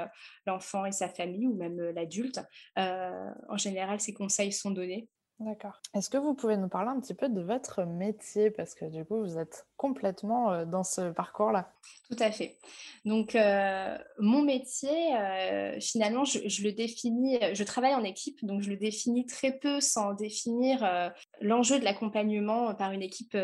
l'enfant 0.47 0.85
et 0.85 0.92
sa 0.92 1.09
famille 1.09 1.47
ou 1.47 1.54
même 1.54 1.81
l'adulte. 1.90 2.40
en 2.76 3.57
général, 3.57 4.00
ces 4.00 4.12
conseils 4.12 4.52
sont 4.52 4.71
donnés. 4.71 5.09
D'accord. 5.42 5.80
Est-ce 5.92 6.08
que 6.08 6.18
vous 6.18 6.34
pouvez 6.34 6.56
nous 6.56 6.68
parler 6.68 6.90
un 6.90 7.00
petit 7.00 7.14
peu 7.14 7.28
de 7.28 7.40
votre 7.40 7.82
métier? 7.82 8.50
Parce 8.50 8.75
que 8.75 8.84
du 8.84 9.04
coup, 9.04 9.18
vous 9.18 9.38
êtes 9.38 9.66
complètement 9.76 10.52
euh, 10.52 10.64
dans 10.64 10.84
ce 10.84 11.11
parcours-là. 11.11 11.72
Tout 12.08 12.16
à 12.20 12.30
fait. 12.30 12.58
Donc, 13.04 13.34
euh, 13.34 13.99
mon 14.20 14.42
métier, 14.42 15.16
euh, 15.16 15.80
finalement, 15.80 16.25
je, 16.25 16.62
le 16.62 16.70
définis, 16.70 17.40
je 17.54 17.64
travaille 17.64 17.94
en 17.94 18.04
équipe, 18.04 18.44
donc 18.44 18.62
je 18.62 18.70
le 18.70 18.76
définis 18.76 19.26
très 19.26 19.58
peu 19.58 19.80
sans 19.80 20.12
définir 20.12 21.12
l'enjeu 21.40 21.80
de 21.80 21.84
l'accompagnement 21.84 22.72
par 22.76 22.92
une 22.92 23.02
équipe 23.02 23.37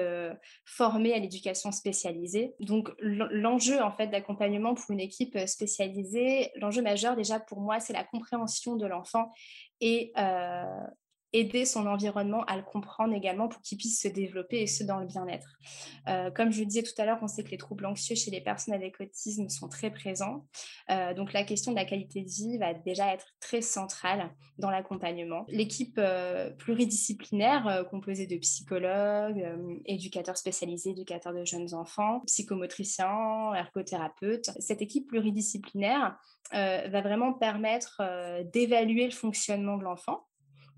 formée 0.64 1.14
à 1.14 1.19
l'éducation 1.19 1.73
spécialisée. 1.73 2.55
Donc, 2.61 2.90
l'enjeu, 3.00 3.83
en 3.83 3.90
fait, 3.90 4.07
d'accompagnement 4.07 4.75
pour 4.75 4.93
une 4.93 5.00
équipe 5.00 5.37
spécialisée, 5.49 6.52
l'enjeu 6.57 6.83
majeur, 6.83 7.17
déjà, 7.17 7.40
pour 7.40 7.61
moi, 7.61 7.81
c'est 7.81 7.93
la 7.93 8.05
compréhension 8.05 8.76
de 8.76 8.87
l'enfant 8.87 9.33
et 9.81 10.12
aider 11.32 11.64
son 11.64 11.87
environnement 11.87 12.42
à 12.44 12.56
le 12.56 12.62
comprendre 12.62 13.14
également 13.14 13.49
pour 13.49 13.61
qu'il 13.61 13.78
puisse 13.78 14.00
se 14.00 14.08
développer 14.08 14.62
et 14.62 14.66
ce 14.66 14.85
dans 14.85 14.99
le 14.99 15.06
bien-être. 15.06 15.58
Euh, 16.08 16.30
comme 16.30 16.50
je 16.52 16.61
le 16.61 16.66
disais 16.66 16.82
tout 16.82 16.94
à 16.99 17.04
l'heure, 17.04 17.18
on 17.23 17.28
sait 17.28 17.44
que 17.44 17.50
les 17.50 17.58
troubles 17.58 17.87
anxieux 17.87 18.14
chez 18.14 18.30
les 18.30 18.40
personnes 18.40 18.75
avec 18.75 18.99
autisme 19.00 19.49
sont 19.49 19.68
très 19.68 19.90
présents. 19.90 20.47
Euh, 20.90 21.12
donc 21.14 21.32
la 21.32 21.44
question 21.44 21.73
de 21.73 21.76
la 21.76 21.85
qualité 21.85 22.23
de 22.23 22.28
vie 22.28 22.56
va 22.58 22.73
déjà 22.73 23.12
être 23.12 23.26
très 23.40 23.61
centrale 23.61 24.30
dans 24.56 24.70
l'accompagnement. 24.70 25.44
L'équipe 25.49 25.99
euh, 25.99 26.50
pluridisciplinaire 26.52 27.85
composée 27.90 28.26
de 28.26 28.37
psychologues, 28.38 29.47
éducateurs 29.85 30.37
spécialisés, 30.37 30.90
éducateurs 30.90 31.35
de 31.35 31.44
jeunes 31.44 31.75
enfants, 31.75 32.20
psychomotriciens, 32.26 33.52
ergothérapeutes, 33.54 34.50
cette 34.58 34.82
équipe 34.82 35.08
pluridisciplinaire 35.08 36.16
va 36.52 37.00
vraiment 37.02 37.35
permettre 37.35 38.02
d'évaluer 38.52 39.04
le 39.04 39.12
fonctionnement 39.12 39.76
de 39.76 39.85
l'enfant 39.85 40.25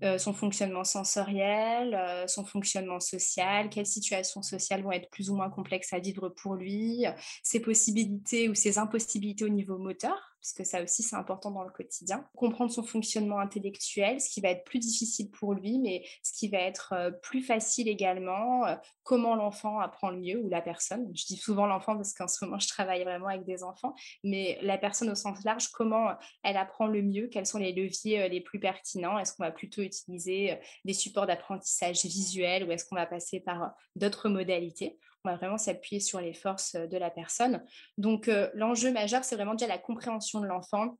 euh, 0.03 0.17
son 0.17 0.33
fonctionnement 0.33 0.83
sensoriel, 0.83 1.93
euh, 1.95 2.27
son 2.27 2.45
fonctionnement 2.45 2.99
social, 2.99 3.69
quelles 3.69 3.85
situations 3.85 4.41
sociales 4.41 4.83
vont 4.83 4.91
être 4.91 5.09
plus 5.09 5.29
ou 5.29 5.35
moins 5.35 5.49
complexes 5.49 5.93
à 5.93 5.99
vivre 5.99 6.29
pour 6.29 6.55
lui, 6.55 7.05
ses 7.43 7.59
possibilités 7.59 8.49
ou 8.49 8.55
ses 8.55 8.77
impossibilités 8.77 9.45
au 9.45 9.49
niveau 9.49 9.77
moteur 9.77 10.30
parce 10.41 10.53
que 10.53 10.63
ça 10.63 10.81
aussi 10.81 11.03
c'est 11.03 11.15
important 11.15 11.51
dans 11.51 11.63
le 11.63 11.69
quotidien. 11.69 12.25
Comprendre 12.35 12.71
son 12.71 12.83
fonctionnement 12.83 13.39
intellectuel, 13.39 14.19
ce 14.19 14.29
qui 14.29 14.41
va 14.41 14.49
être 14.49 14.63
plus 14.63 14.79
difficile 14.79 15.29
pour 15.29 15.53
lui, 15.53 15.77
mais 15.79 16.03
ce 16.23 16.33
qui 16.33 16.47
va 16.47 16.57
être 16.57 16.93
euh, 16.93 17.11
plus 17.11 17.43
facile 17.43 17.87
également, 17.87 18.65
euh, 18.65 18.75
comment 19.03 19.35
l'enfant 19.35 19.79
apprend 19.79 20.09
le 20.09 20.17
mieux 20.17 20.39
ou 20.39 20.49
la 20.49 20.61
personne. 20.61 21.11
Je 21.15 21.25
dis 21.25 21.37
souvent 21.37 21.67
l'enfant 21.67 21.95
parce 21.95 22.13
qu'en 22.13 22.27
ce 22.27 22.43
moment 22.43 22.59
je 22.59 22.67
travaille 22.67 23.03
vraiment 23.03 23.27
avec 23.27 23.45
des 23.45 23.63
enfants, 23.63 23.93
mais 24.23 24.57
la 24.63 24.77
personne 24.77 25.09
au 25.11 25.15
sens 25.15 25.43
large, 25.43 25.69
comment 25.69 26.11
elle 26.43 26.57
apprend 26.57 26.87
le 26.87 27.01
mieux, 27.01 27.27
quels 27.27 27.45
sont 27.45 27.59
les 27.59 27.73
leviers 27.73 28.23
euh, 28.23 28.27
les 28.27 28.41
plus 28.41 28.59
pertinents, 28.59 29.19
est-ce 29.19 29.33
qu'on 29.33 29.43
va 29.43 29.51
plutôt 29.51 29.81
utiliser 29.81 30.59
des 30.85 30.93
supports 30.93 31.27
d'apprentissage 31.27 32.03
visuel 32.03 32.63
ou 32.63 32.71
est-ce 32.71 32.85
qu'on 32.85 32.95
va 32.95 33.05
passer 33.05 33.39
par 33.39 33.73
d'autres 33.95 34.29
modalités? 34.29 34.97
On 35.23 35.29
va 35.29 35.35
vraiment 35.35 35.57
s'appuyer 35.57 35.99
sur 35.99 36.19
les 36.19 36.33
forces 36.33 36.75
de 36.75 36.97
la 36.97 37.09
personne. 37.09 37.63
Donc, 37.97 38.29
l'enjeu 38.53 38.91
majeur, 38.91 39.23
c'est 39.23 39.35
vraiment 39.35 39.53
déjà 39.53 39.67
la 39.67 39.77
compréhension 39.77 40.39
de 40.39 40.47
l'enfant. 40.47 40.97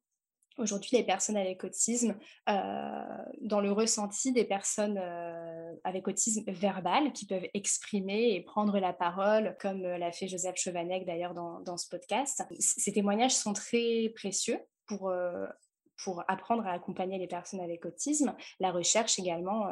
Aujourd'hui, 0.58 0.98
les 0.98 1.04
personnes 1.04 1.38
avec 1.38 1.63
autisme, 1.63 2.16
dans 2.46 3.62
le 3.62 3.72
ressenti 3.72 4.32
des 4.32 4.44
personnes 4.44 5.01
avec 5.84 6.08
autisme 6.08 6.44
verbal 6.51 7.13
qui 7.13 7.25
peuvent 7.25 7.48
exprimer 7.54 8.36
et 8.36 8.42
prendre 8.42 8.78
la 8.80 8.94
parole, 8.94 9.56
comme 9.60 9.82
l'a 9.82 10.12
fait 10.12 10.28
Joseph 10.28 10.58
Chevanec 10.58 11.06
d'ailleurs 11.06 11.34
dans, 11.34 11.62
dans, 11.62 11.78
ce 11.78 11.88
podcast, 11.88 12.44
ces 12.60 12.92
témoignages 12.92 13.34
sont 13.34 13.54
très 13.54 14.12
précieux 14.16 14.60
pour 14.86 15.12
pour 16.04 16.24
apprendre 16.28 16.66
à 16.66 16.72
accompagner 16.72 17.18
les 17.18 17.28
personnes 17.28 17.62
avec 17.62 17.86
autisme. 17.86 18.36
La 18.60 18.72
recherche 18.72 19.20
également 19.20 19.68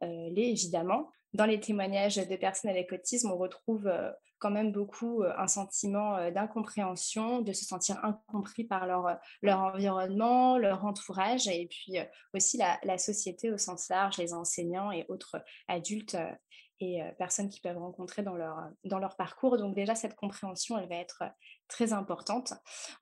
l'est 0.00 0.50
évidemment 0.50 1.10
dans 1.34 1.46
les 1.46 1.60
témoignages 1.60 2.16
de 2.16 2.36
personnes 2.36 2.70
avec 2.70 2.92
autisme, 2.92 3.30
on 3.30 3.36
retrouve 3.36 3.88
euh, 3.88 4.10
quand 4.38 4.52
même 4.52 4.70
beaucoup 4.70 5.22
euh, 5.22 5.32
un 5.36 5.48
sentiment 5.48 6.16
euh, 6.16 6.30
d'incompréhension, 6.30 7.40
de 7.40 7.52
se 7.52 7.64
sentir 7.64 7.98
incompris 8.04 8.64
par 8.64 8.86
leur, 8.86 9.18
leur 9.42 9.58
environnement, 9.58 10.56
leur 10.56 10.84
entourage, 10.84 11.48
et 11.48 11.66
puis 11.66 11.98
aussi 12.32 12.56
la, 12.56 12.78
la, 12.84 12.98
société 12.98 13.50
au 13.50 13.58
sens 13.58 13.88
large, 13.88 14.16
les 14.18 14.32
enseignants 14.32 14.92
et 14.92 15.04
autres 15.08 15.42
adultes 15.66 16.16
et 16.80 17.00
personnes 17.18 17.48
qui 17.48 17.60
peuvent 17.60 17.78
rencontrer 17.78 18.22
dans 18.22 18.34
leur, 18.34 18.56
dans 18.84 18.98
leur 18.98 19.16
parcours. 19.16 19.58
Donc 19.58 19.74
déjà, 19.74 19.94
cette 19.94 20.16
compréhension, 20.16 20.76
elle 20.76 20.88
va 20.88 20.96
être 20.96 21.22
très 21.68 21.92
importante. 21.92 22.52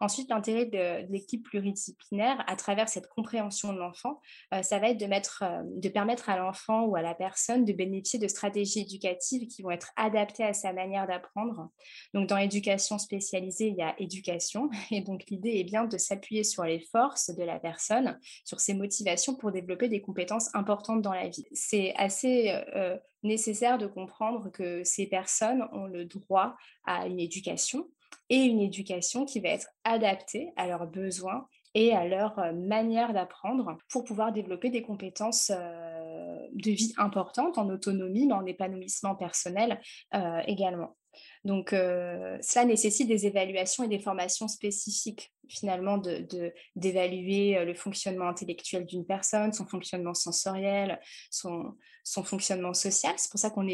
Ensuite, 0.01 0.29
l'intérêt 0.31 0.67
de, 0.67 1.11
l'équipe 1.11 1.45
pluridisciplinaire 1.45 2.43
à 2.47 2.57
travers 2.57 2.89
cette 2.89 3.09
compréhension 3.09 3.73
de 3.73 3.79
l'enfant, 3.79 4.21
euh, 4.55 4.63
ça 4.63 4.79
va 4.79 4.91
être 4.91 5.43
euh, 5.43 5.63
de 5.65 5.89
permettre 5.89 6.29
à 6.29 6.37
l'enfant 6.37 6.85
ou 6.85 6.97
à 6.97 7.03
la 7.03 7.15
personne 7.15 7.65
de 7.65 7.73
bénéficier 7.73 8.19
de 8.19 8.29
stratégies 8.29 8.81
éducatives 8.81 9.49
qui 9.49 9.63
vont 9.63 9.71
être 9.71 9.93
adaptées 9.97 10.45
à 10.45 10.53
sa 10.53 10.73
manière 10.73 11.07
d'apprendre. 11.07 11.71
Donc, 12.15 12.29
dans 12.29 12.37
l'éducation 12.37 12.99
spécialisée, 12.99 13.69
il 13.69 13.77
y 13.77 13.83
a 13.83 13.95
éducation. 14.01 14.71
Et 14.91 15.01
donc, 15.01 15.25
l'idée 15.29 15.57
est 15.57 15.65
bien 15.65 15.85
de 15.85 15.99
s'appuyer 15.99 16.45
sur 16.45 16.65
les 16.65 16.81
forces 16.81 17.31
de 17.35 17.43
la 17.43 17.59
personne, 17.59 18.19
sur 18.45 18.61
ses 18.61 18.75
motivations 18.75 19.35
pour 19.35 19.53
développer 19.53 19.89
des 19.89 20.01
compétences 20.01 20.55
importantes 20.55 21.03
dans 21.03 21.13
la 21.13 21.29
vie. 21.29 21.47
C'est 21.53 21.95
assez 21.97 22.63
euh, 22.75 22.97
nécessaire 23.23 23.79
de 23.79 23.87
comprendre 23.87 24.51
que 24.51 24.83
ces 24.85 25.07
personnes 25.07 25.69
ont 25.73 25.87
le 25.87 26.05
droit 26.05 26.57
à 26.85 27.07
une 27.07 27.21
éducation 27.21 27.89
et 28.29 28.43
une 28.45 28.61
éducation 28.61 29.25
qui 29.25 29.41
va 29.41 29.51
être 29.51 29.69
adaptée 29.85 30.53
à 30.57 30.67
leurs 30.67 30.87
besoins 30.87 31.47
et 31.75 31.93
à 31.93 32.07
leur 32.07 32.39
euh, 32.39 32.53
manière 32.53 33.13
d'apprendre 33.13 33.79
pour 33.89 34.05
pouvoir 34.05 34.33
développer 34.33 34.71
des 34.71 34.83
compétences 34.83 35.51
euh, 35.55 36.39
de 36.53 36.71
vie 36.71 36.93
importantes 36.99 37.59
en 37.59 37.69
autonomie, 37.71 38.27
mais 38.27 38.35
en 38.35 38.47
épanouissement 38.47 39.15
personnel 39.15 39.81
euh, 40.15 40.41
également. 40.47 40.97
Donc, 41.45 41.71
cela 41.73 42.65
nécessite 42.65 43.07
des 43.07 43.27
évaluations 43.27 43.85
et 43.85 43.89
des 43.89 43.99
formations 43.99 44.49
spécifiques, 44.49 45.31
finalement, 45.47 45.99
d'évaluer 46.75 47.55
de, 47.55 47.65
le 47.65 47.75
fonctionnement 47.75 48.29
intellectuel 48.29 48.87
d'une 48.87 49.05
personne, 49.05 49.53
son 49.53 49.67
fonctionnement 49.67 50.15
sensoriel, 50.15 50.99
son, 51.31 51.77
son 52.03 52.25
fonctionnement 52.25 52.73
social. 52.73 53.13
C'est 53.19 53.31
pour 53.31 53.41
ça 53.41 53.51
qu'on 53.51 53.67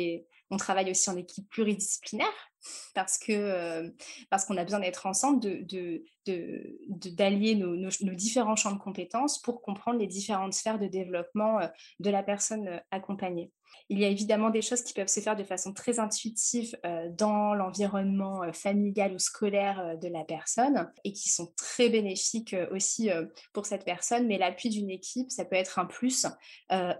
on 0.50 0.56
travaille 0.56 0.90
aussi 0.90 1.10
en 1.10 1.16
équipe 1.16 1.48
pluridisciplinaire 1.48 2.47
parce 2.94 3.18
que 3.18 3.92
parce 4.30 4.44
qu'on 4.44 4.56
a 4.56 4.64
besoin 4.64 4.80
d'être 4.80 5.06
ensemble, 5.06 5.40
de, 5.40 6.04
d'allier 6.26 7.54
nos, 7.54 7.74
nos, 7.76 8.14
différents 8.14 8.56
champs 8.56 8.72
de 8.72 8.78
compétences 8.78 9.40
pour 9.40 9.62
comprendre 9.62 9.98
les 9.98 10.06
différentes 10.06 10.52
sphères 10.52 10.78
de 10.78 10.86
développement 10.86 11.60
de 12.00 12.10
la 12.10 12.22
personne 12.22 12.82
accompagnée. 12.90 13.50
Il 13.90 13.98
y 13.98 14.04
a 14.04 14.08
évidemment 14.08 14.50
des 14.50 14.62
choses 14.62 14.82
qui 14.82 14.92
peuvent 14.92 15.08
se 15.08 15.20
faire 15.20 15.36
de 15.36 15.44
façon 15.44 15.72
très 15.72 15.98
intuitive 15.98 16.76
dans 17.10 17.54
l'environnement 17.54 18.52
familial 18.52 19.14
ou 19.14 19.18
scolaire 19.18 19.96
de 19.98 20.08
la 20.08 20.24
personne 20.24 20.90
et 21.04 21.12
qui 21.12 21.28
sont 21.30 21.52
très 21.56 21.88
bénéfiques 21.88 22.56
aussi 22.72 23.10
pour 23.52 23.66
cette 23.66 23.84
personne, 23.84 24.26
mais 24.26 24.38
l'appui 24.38 24.68
d'une 24.68 24.90
équipe, 24.90 25.30
ça 25.30 25.44
peut 25.44 25.56
être 25.56 25.78
un 25.78 25.86
plus 25.86 26.26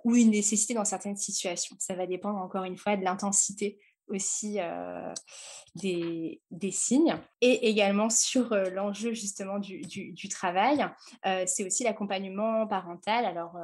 ou 0.05 0.15
une 0.15 0.31
nécessité 0.31 0.75
dans 0.75 0.85
certaines 0.85 1.17
situations. 1.17 1.77
Ça 1.79 1.95
va 1.95 2.07
dépendre 2.07 2.39
encore 2.39 2.65
une 2.65 2.77
fois 2.77 2.97
de 2.97 3.05
l'intensité 3.05 3.79
aussi 4.09 4.59
des, 5.75 6.41
signes. 6.71 7.17
Et 7.41 7.69
également 7.69 8.11
sur 8.11 8.55
l'enjeu 8.73 9.13
justement 9.13 9.59
du, 9.59 9.81
du, 9.83 10.29
travail, 10.29 10.87
c'est 11.47 11.65
aussi 11.65 11.85
l'accompagnement 11.85 12.67
parental, 12.67 13.25
alors 13.25 13.57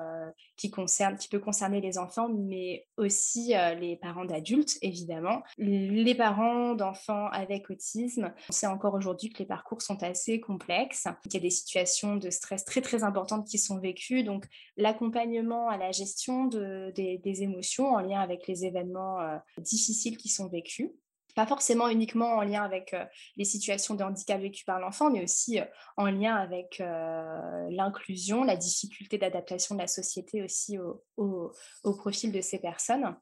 qui, 0.57 0.71
peut 0.71 1.39
concerner 1.39 1.81
les 1.81 1.99
enfants, 1.99 2.29
mais 2.29 2.87
aussi 2.97 3.55
les 3.79 3.97
parents 3.97 4.25
d'adultes, 4.25 4.79
évidemment. 4.83 5.43
Les 5.59 6.15
parents 6.15 6.75
d'enfants 6.75 7.27
avec 7.29 7.71
autisme, 7.71 8.33
on 8.49 8.53
sait 8.53 8.67
encore 8.67 8.95
aujourd'hui 8.95 9.31
que 9.31 9.39
les 9.39 9.47
parcours 9.47 9.83
sont 9.83 10.03
assez 10.03 10.41
complexes, 10.41 11.07
qu'il 11.23 11.35
y 11.35 11.37
a 11.39 11.41
des 11.41 11.51
situations 11.51 12.17
de 12.17 12.31
stress 12.31 12.65
très 12.65 12.81
très 12.81 13.05
importantes 13.05 13.47
qui 13.47 13.59
sont 13.59 13.79
vécues, 13.79 14.23
donc 14.23 14.47
l'accompagnement 14.77 15.69
à 15.69 15.77
la 15.77 15.93
gestion 15.93 16.47
de, 16.47 16.93
des, 16.95 17.19
des, 17.19 17.43
émotions 17.43 17.93
en 17.93 18.01
lien 18.01 18.21
avec 18.21 18.47
les 18.47 18.65
événements 18.65 19.19
difficiles 19.59 20.17
qui 20.17 20.29
sont 20.29 20.49
vécus 20.49 20.91
pas 21.35 21.47
forcément 21.47 21.89
uniquement 21.89 22.37
en 22.37 22.43
lien 22.43 22.63
avec 22.63 22.95
euh, 22.95 23.05
les 23.37 23.45
situations 23.45 23.95
de 23.95 24.03
handicap 24.03 24.41
vécues 24.41 24.65
par 24.65 24.81
l'enfant, 24.81 25.11
mais 25.11 25.23
aussi 25.23 25.61
euh, 25.61 25.65
en 25.97 26.07
lien 26.07 26.35
avec 26.35 26.81
euh, 26.81 27.67
l'inclusion, 27.71 28.45
la 28.45 28.57
difficulté 28.57 29.19
d'adaptation 29.19 29.75
de 29.75 29.81
la 29.81 29.87
société 29.87 30.43
aussi 30.43 30.79
au, 31.17 31.53
profil 31.99 32.33
de 32.33 32.41
ces 32.41 32.59
personnes. 32.59 33.17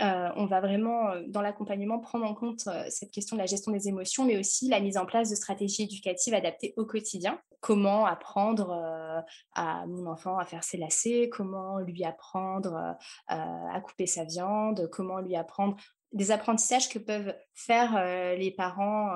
on 0.00 0.46
va 0.46 0.60
vraiment, 0.60 1.14
dans 1.28 1.40
l'accompagnement, 1.40 1.98
prendre 1.98 2.26
en 2.26 2.34
compte 2.34 2.68
cette 2.88 3.10
question 3.10 3.36
de 3.36 3.40
la 3.40 3.46
gestion 3.46 3.72
des 3.72 3.88
émotions, 3.88 4.24
mais 4.24 4.38
aussi 4.38 4.68
la 4.68 4.80
mise 4.80 4.96
en 4.98 5.06
place 5.06 5.30
de 5.30 5.34
stratégies 5.34 5.84
éducatives 5.84 6.34
adaptées 6.34 6.74
au 6.76 6.84
quotidien. 6.84 7.40
Comment 7.60 8.04
apprendre 8.04 9.24
à 9.54 9.86
mon 9.86 10.06
enfant 10.06 10.38
à 10.38 10.44
faire 10.44 10.64
ses 10.64 10.76
lacets, 10.76 11.28
comment 11.30 11.78
lui 11.78 12.04
apprendre 12.04 12.96
à 13.28 13.80
couper 13.80 14.06
sa 14.06 14.24
viande, 14.24 14.88
comment 14.90 15.20
lui 15.20 15.36
apprendre 15.36 15.76
des 16.12 16.30
apprentissages 16.30 16.88
que 16.88 16.98
peuvent 16.98 17.34
faire 17.54 18.36
les 18.36 18.50
parents 18.50 19.10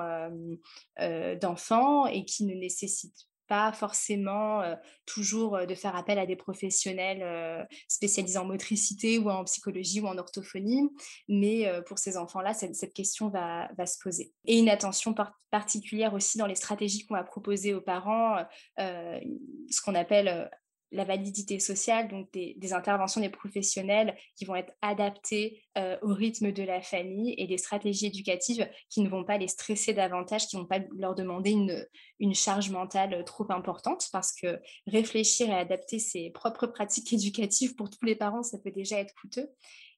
d'enfants 1.41 2.05
et 2.05 2.25
qui 2.25 2.45
ne 2.45 2.53
nécessitent 2.53 3.27
pas 3.47 3.73
forcément 3.73 4.63
toujours 5.05 5.65
de 5.67 5.75
faire 5.75 5.95
appel 5.97 6.17
à 6.17 6.25
des 6.25 6.37
professionnels 6.37 7.67
spécialisés 7.89 8.37
en 8.37 8.45
motricité 8.45 9.19
ou 9.19 9.29
en 9.29 9.43
psychologie 9.43 9.99
ou 9.99 10.07
en 10.07 10.17
orthophonie, 10.17 10.89
mais 11.27 11.67
pour 11.85 11.99
ces 11.99 12.15
enfants-là, 12.15 12.53
cette, 12.53 12.93
question 12.93 13.27
va, 13.29 13.69
va, 13.77 13.85
se 13.85 13.97
poser. 14.01 14.31
Et 14.45 14.57
une 14.57 14.69
attention 14.69 15.13
particulière 15.49 16.13
aussi 16.13 16.37
dans 16.37 16.45
les 16.45 16.55
stratégies 16.55 17.05
qu'on 17.05 17.15
va 17.15 17.25
proposer 17.25 17.73
aux 17.73 17.81
parents, 17.81 18.37
ce 18.77 19.81
qu'on 19.83 19.95
appelle 19.95 20.49
la 20.91 21.05
validité 21.05 21.59
sociale, 21.59 22.07
donc 22.09 22.31
des, 22.33 22.73
interventions 22.73 23.21
des 23.21 23.29
professionnels 23.29 24.15
qui 24.35 24.45
vont 24.45 24.55
être 24.55 24.73
adaptées 24.81 25.63
euh, 25.77 25.97
au 26.01 26.13
rythme 26.13 26.51
de 26.51 26.63
la 26.63 26.81
famille 26.81 27.33
et 27.37 27.47
des 27.47 27.57
stratégies 27.57 28.07
éducatives 28.07 28.69
qui 28.89 29.01
ne 29.01 29.09
vont 29.09 29.23
pas 29.23 29.37
les 29.37 29.47
stresser 29.47 29.93
davantage, 29.93 30.47
qui 30.47 30.57
ne 30.57 30.61
vont 30.61 30.67
pas 30.67 30.79
leur 30.97 31.15
demander 31.15 31.51
une, 31.51 31.87
une, 32.19 32.35
charge 32.35 32.69
mentale 32.69 33.23
trop 33.25 33.45
importante 33.51 34.07
parce 34.11 34.33
que 34.33 34.59
réfléchir 34.87 35.49
et 35.49 35.53
adapter 35.53 35.99
ses 35.99 36.29
propres 36.29 36.67
pratiques 36.67 37.13
éducatives 37.13 37.75
pour 37.75 37.89
tous 37.89 38.05
les 38.05 38.15
parents, 38.15 38.43
ça 38.43 38.57
peut 38.57 38.71
déjà 38.71 38.99
être 38.99 39.13
coûteux. 39.15 39.49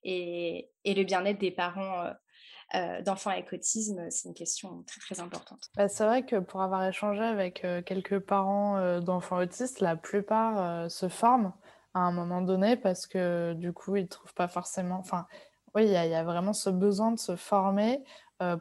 Et, 0.04 0.70
et 0.84 0.94
le 0.94 1.04
bien-être 1.04 1.40
des 1.40 1.52
parents 1.52 2.10
euh, 2.76 3.02
d'enfants 3.02 3.30
avec 3.30 3.52
autisme, 3.54 4.10
c'est 4.10 4.28
une 4.28 4.34
question 4.34 4.84
très 4.88 5.00
très 5.00 5.20
importante. 5.22 5.70
Bah, 5.76 5.88
c'est 5.88 6.06
vrai 6.06 6.26
que 6.26 6.38
pour 6.38 6.62
avoir 6.62 6.84
échangé 6.86 7.22
avec 7.22 7.64
euh, 7.66 7.82
quelques 7.82 8.20
parents 8.20 8.78
euh, 8.78 9.00
d'enfants 9.00 9.38
autistes, 9.38 9.80
la 9.80 9.96
plupart 9.96 10.90
se 10.90 11.08
forment 11.08 11.54
à 11.94 12.00
un 12.00 12.12
moment 12.12 12.42
donné 12.42 12.76
parce 12.76 13.06
que 13.06 13.54
du 13.54 13.74
coup, 13.74 13.96
ils 13.96 14.04
ne 14.04 14.08
trouvent 14.08 14.34
pas 14.34 14.48
forcément... 14.48 14.98
Enfin, 14.98 15.28
oui, 15.76 15.86
il 15.86 15.92
y, 15.92 15.96
a 15.96 16.24
vraiment 16.24 16.54
ce 16.54 16.70
besoin 16.70 17.12
de 17.12 17.20
se 17.20 17.36
former 17.36 18.04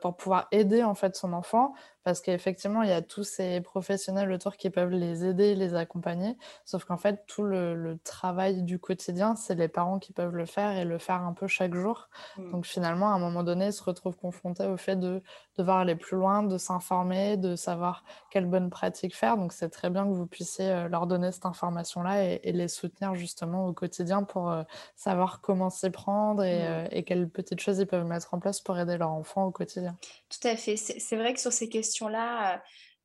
pour 0.00 0.16
pouvoir 0.16 0.48
aider 0.50 0.82
en 0.82 0.94
fait 0.94 1.14
son 1.16 1.32
enfant 1.32 1.74
parce 2.04 2.20
qu'effectivement, 2.20 2.82
il 2.82 2.88
y 2.88 2.92
a 2.92 3.02
tous 3.02 3.24
ces 3.24 3.60
professionnels 3.60 4.30
autour 4.32 4.56
qui 4.56 4.70
peuvent 4.70 4.90
les 4.90 5.24
aider, 5.24 5.54
les 5.54 5.74
accompagner. 5.74 6.36
Sauf 6.64 6.84
qu'en 6.84 6.96
fait, 6.96 7.24
tout 7.26 7.44
le, 7.44 7.98
travail 8.04 8.62
du 8.62 8.78
quotidien, 8.78 9.36
c'est 9.36 9.54
les 9.54 9.68
parents 9.68 9.98
qui 9.98 10.12
peuvent 10.12 10.34
le 10.34 10.46
faire 10.46 10.76
et 10.76 10.84
le 10.84 10.98
faire 10.98 11.22
un 11.22 11.32
peu 11.32 11.46
chaque 11.46 11.74
jour. 11.74 12.08
Mmh. 12.36 12.50
Donc 12.50 12.66
finalement, 12.66 13.12
à 13.12 13.14
un 13.14 13.18
moment 13.18 13.42
donné, 13.42 13.66
ils 13.66 13.72
se 13.72 13.82
retrouvent 13.82 14.16
confrontés 14.16 14.66
au 14.66 14.76
fait 14.76 14.96
de 14.96 15.22
devoir 15.56 15.78
aller 15.78 15.94
plus 15.94 16.16
loin, 16.16 16.42
de 16.42 16.58
s'informer, 16.58 17.36
de 17.36 17.54
savoir 17.56 18.04
quelle 18.30 18.46
bonne 18.46 18.70
pratique 18.70 19.14
faire. 19.14 19.36
Donc 19.36 19.52
c'est 19.52 19.68
très 19.68 19.90
bien 19.90 20.04
que 20.04 20.12
vous 20.12 20.26
puissiez 20.26 20.70
euh, 20.70 20.88
leur 20.88 21.06
donner 21.06 21.32
cette 21.32 21.46
information-là 21.46 22.24
et, 22.24 22.52
les 22.52 22.68
soutenir 22.68 23.14
justement 23.14 23.66
au 23.66 23.72
quotidien 23.72 24.24
pour 24.24 24.50
euh, 24.50 24.62
savoir 24.94 25.40
comment 25.40 25.70
s'y 25.70 25.90
prendre 25.90 26.42
et, 26.42 26.58
mmh. 26.58 26.62
euh, 26.62 26.88
et 26.90 27.02
quelles 27.04 27.28
petites 27.28 27.60
choses 27.60 27.78
ils 27.78 27.86
peuvent 27.86 28.06
mettre 28.06 28.34
en 28.34 28.40
place 28.40 28.60
pour 28.60 28.78
aider 28.78 28.96
leur 28.96 29.10
enfant 29.10 29.44
au 29.44 29.50
quotidien. 29.50 29.96
Tout 30.28 30.48
à 30.48 30.56
fait. 30.56 30.76
C'est 30.76 31.16
vrai 31.16 31.34
que 31.34 31.40
sur 31.40 31.52
ces 31.52 31.68
questions, 31.68 31.91
questions-là 31.92 32.54
euh, 32.54 32.58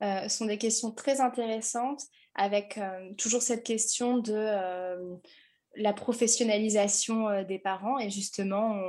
euh, 0.03 0.29
sont 0.29 0.45
des 0.45 0.57
questions 0.57 0.91
très 0.91 1.21
intéressantes, 1.21 2.01
avec 2.35 2.77
euh, 2.77 3.13
toujours 3.17 3.41
cette 3.41 3.63
question 3.63 4.17
de 4.17 5.19
la 5.75 5.93
professionnalisation 5.93 7.43
des 7.43 7.59
parents. 7.59 7.99
Et 7.99 8.09
justement, 8.09 8.79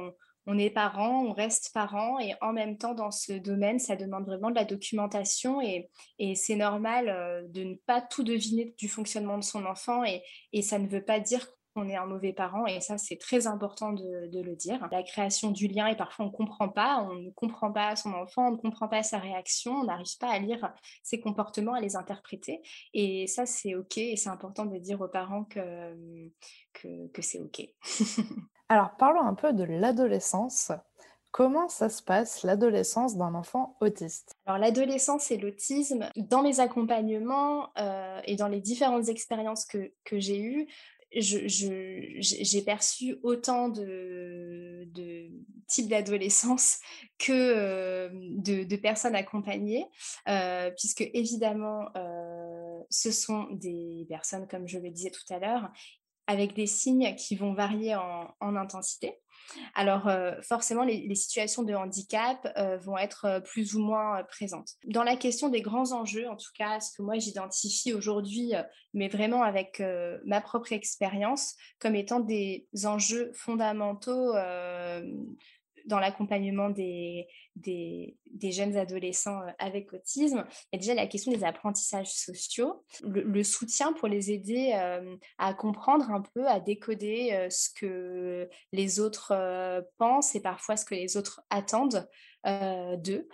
on, 0.46 0.58
est 0.58 0.70
parent, 0.70 1.24
on 1.24 1.32
reste 1.32 1.70
parent, 1.74 2.18
et 2.18 2.34
en 2.40 2.52
même 2.52 2.78
temps, 2.78 2.94
dans 2.94 3.11
ce 3.11 3.32
domaine, 3.32 3.78
ça 3.78 3.96
demande 3.96 4.24
vraiment 4.24 4.50
de 4.50 4.54
la 4.54 4.64
documentation, 4.64 5.61
et, 5.61 5.90
c'est 6.34 6.56
normal 6.56 7.46
de 7.50 7.64
ne 7.64 7.74
pas 7.74 8.00
tout 8.00 8.22
deviner 8.22 8.74
du 8.78 8.88
fonctionnement 8.88 9.37
de 9.38 9.44
son 9.44 9.66
enfant, 9.66 10.04
et, 10.04 10.22
et 10.52 10.62
ça 10.62 10.78
ne 10.78 10.88
veut 10.88 11.04
pas 11.04 11.20
dire 11.20 11.46
on 11.76 11.88
est 11.88 11.96
un 11.96 12.07
mauvais 12.07 12.33
parent 12.33 12.66
et 12.66 12.81
ça 12.81 12.98
c'est 12.98 13.16
très 13.16 13.46
important 13.46 13.92
de, 13.92 14.28
le 14.33 14.57
dire. 14.57 14.87
La 14.90 15.02
création 15.02 15.50
du 15.50 15.68
lien 15.68 15.87
et 15.87 15.96
parfois 15.96 16.26
on 16.26 16.28
ne 16.28 16.35
comprend 16.35 16.68
pas, 16.68 17.07
on 17.09 17.14
ne 17.14 17.31
comprend 17.31 17.72
pas 17.72 17.96
son 17.96 18.12
enfant, 18.12 18.48
on 18.48 18.52
ne 18.52 18.57
comprend 18.57 18.88
pas 18.88 19.02
sa 19.02 19.18
réaction, 19.18 19.72
on 19.72 19.85
n'arrive 19.85 20.16
pas 20.18 20.31
à 20.31 20.38
lire 20.38 20.72
ses 21.02 21.20
comportements, 21.20 21.74
à 21.74 21.81
les 21.81 21.96
interpréter 21.96 22.61
et 22.94 23.26
ça 23.26 23.46
c'est 23.46 23.74
ok 23.74 23.98
et 23.98 24.16
c'est 24.16 24.31
important 24.31 24.66
de 24.66 24.78
dire 24.78 25.00
aux 25.00 25.09
parents 25.09 25.44
que, 25.44 25.94
que, 26.72 27.22
c'est 27.22 27.40
ok. 27.40 27.62
Alors 28.68 28.96
parlons 28.98 29.22
un 29.22 29.35
peu 29.35 29.52
de 29.52 29.64
l'adolescence. 29.64 30.72
Comment 31.31 31.68
ça 31.68 31.90
se 31.90 32.02
passe, 32.02 32.42
l'adolescence 32.42 33.16
d'un 33.16 33.35
enfant 33.35 33.76
autiste? 33.81 34.35
Alors 34.46 34.59
l'adolescence 34.59 35.31
et 35.31 35.37
l'autisme, 35.37 36.09
dans 36.16 36.42
mes 36.42 36.59
accompagnements 36.59 37.68
euh, 37.78 38.20
et 38.24 38.37
dans 38.37 38.48
les 38.48 38.61
différentes 38.61 39.09
expériences 39.09 39.66
que, 39.66 39.92
que 40.04 40.18
j'ai 40.18 40.40
eues, 40.40 40.66
j'ai 41.12 42.62
perçu 42.64 43.16
autant 43.23 43.68
de, 43.68 44.87
types 45.66 45.88
d'adolescence 45.88 46.79
que 47.18 47.33
euh, 47.33 48.09
de, 48.12 48.77
personnes 48.77 49.14
accompagnées, 49.14 49.87
euh, 50.29 50.71
puisque 50.77 51.03
évidemment, 51.12 51.88
euh, 51.97 52.81
ce 52.90 53.11
sont 53.11 53.49
des 53.53 54.07
personnes, 54.09 54.47
comme 54.49 54.68
je 54.68 54.79
le 54.79 54.90
disais 54.90 55.11
tout 55.11 55.33
à 55.33 55.38
l'heure, 55.38 55.71
avec 56.28 56.54
des 56.54 56.68
signes 56.68 57.16
qui 57.16 57.34
vont 57.34 57.54
varier 57.54 57.96
en 57.96 58.56
intensité. 58.56 59.18
Alors 59.74 60.08
euh, 60.08 60.32
forcément, 60.42 60.84
les, 60.84 61.14
situations 61.14 61.62
de 61.62 61.74
handicap 61.74 62.52
euh, 62.56 62.76
vont 62.78 62.98
être 62.98 63.24
euh, 63.24 63.40
plus 63.40 63.74
ou 63.74 63.80
moins 63.80 64.22
présentes. 64.24 64.70
Dans 64.84 65.02
la 65.02 65.16
question 65.16 65.48
des 65.48 65.62
grands 65.62 65.92
enjeux, 65.92 66.28
en 66.28 66.36
tout 66.36 66.50
cas, 66.56 66.80
ce 66.80 66.96
que 66.96 67.02
moi 67.02 67.18
j'identifie 67.18 67.92
aujourd'hui, 67.92 68.52
mais 68.94 69.08
vraiment 69.08 69.42
avec 69.42 69.82
ma 70.24 70.40
propre 70.40 70.72
expérience, 70.72 71.54
comme 71.78 71.94
étant 71.94 72.20
des 72.20 72.66
enjeux 72.84 73.30
fondamentaux 73.34 74.32
dans 75.88 75.98
l'accompagnement 75.98 76.70
des, 76.70 77.27
des, 77.57 78.53
jeunes 78.53 78.77
adolescents 78.77 79.40
euh, 79.42 79.51
avec 79.59 79.92
autisme, 79.92 80.44
il 80.72 80.77
y 80.77 80.77
a 80.77 80.79
déjà 80.79 80.94
la 80.94 81.07
question 81.07 81.33
des 81.33 81.44
apprentissages 81.44 82.12
sociaux, 82.12 82.85
le, 83.03 83.42
soutien 83.42 83.92
pour 83.92 84.09
les 84.09 84.31
aider 84.31 84.72
euh, 84.74 85.16
à 85.38 85.55
comprendre 85.55 86.11
un 86.11 86.22
peu, 86.35 86.46
à 86.46 86.61
décoder 86.61 87.31
euh, 87.33 87.48
ce 87.51 87.70
que 87.74 88.48
les 88.72 89.01
autres 89.01 89.35
pensent 89.96 90.35
et 90.35 90.40
parfois 90.40 90.77
ce 90.77 90.85
que 90.85 90.94
les 90.94 91.16
autres 91.16 91.40
attendent 91.51 92.09
d'eux. 92.44 93.29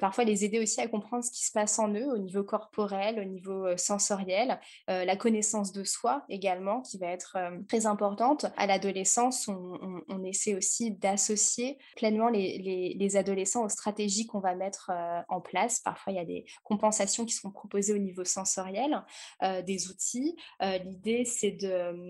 parfois, 0.00 0.24
les 0.24 0.44
aider 0.44 0.58
aussi 0.58 0.80
à 0.80 0.88
comprendre 0.88 1.24
ce 1.24 1.30
qui 1.30 1.44
se 1.44 1.52
passe 1.52 1.78
en 1.78 1.92
eux 1.92 2.06
au 2.06 2.18
niveau 2.18 2.42
corporel, 2.42 3.20
au 3.20 3.24
niveau 3.24 3.76
sensoriel, 3.76 4.58
la 4.88 5.16
connaissance 5.16 5.72
de 5.72 5.84
soi 5.84 6.24
également, 6.28 6.80
qui 6.82 6.98
va 6.98 7.08
être 7.08 7.36
très 7.68 7.86
importante. 7.86 8.46
À 8.56 8.66
l'adolescence, 8.66 9.48
on, 9.48 10.24
essaie 10.24 10.54
aussi 10.54 10.90
d'associer 10.90 11.78
pleinement 11.96 12.28
les, 12.28 12.94
les, 12.98 13.16
adolescents 13.16 13.64
aux 13.64 13.68
stratégies 13.68 14.26
qu'on 14.26 14.40
va 14.40 14.54
mettre 14.54 14.90
en 15.28 15.40
place. 15.40 15.80
Parfois, 15.80 16.12
il 16.12 16.16
y 16.16 16.20
a 16.20 16.24
des 16.24 16.44
compensations 16.64 17.24
qui 17.24 17.34
sont 17.34 17.50
proposées 17.50 17.94
au 17.94 17.98
niveau 17.98 18.24
sensoriel, 18.24 19.04
des 19.42 19.88
outils. 19.88 20.36
L'idée, 20.60 21.24
c'est 21.24 21.56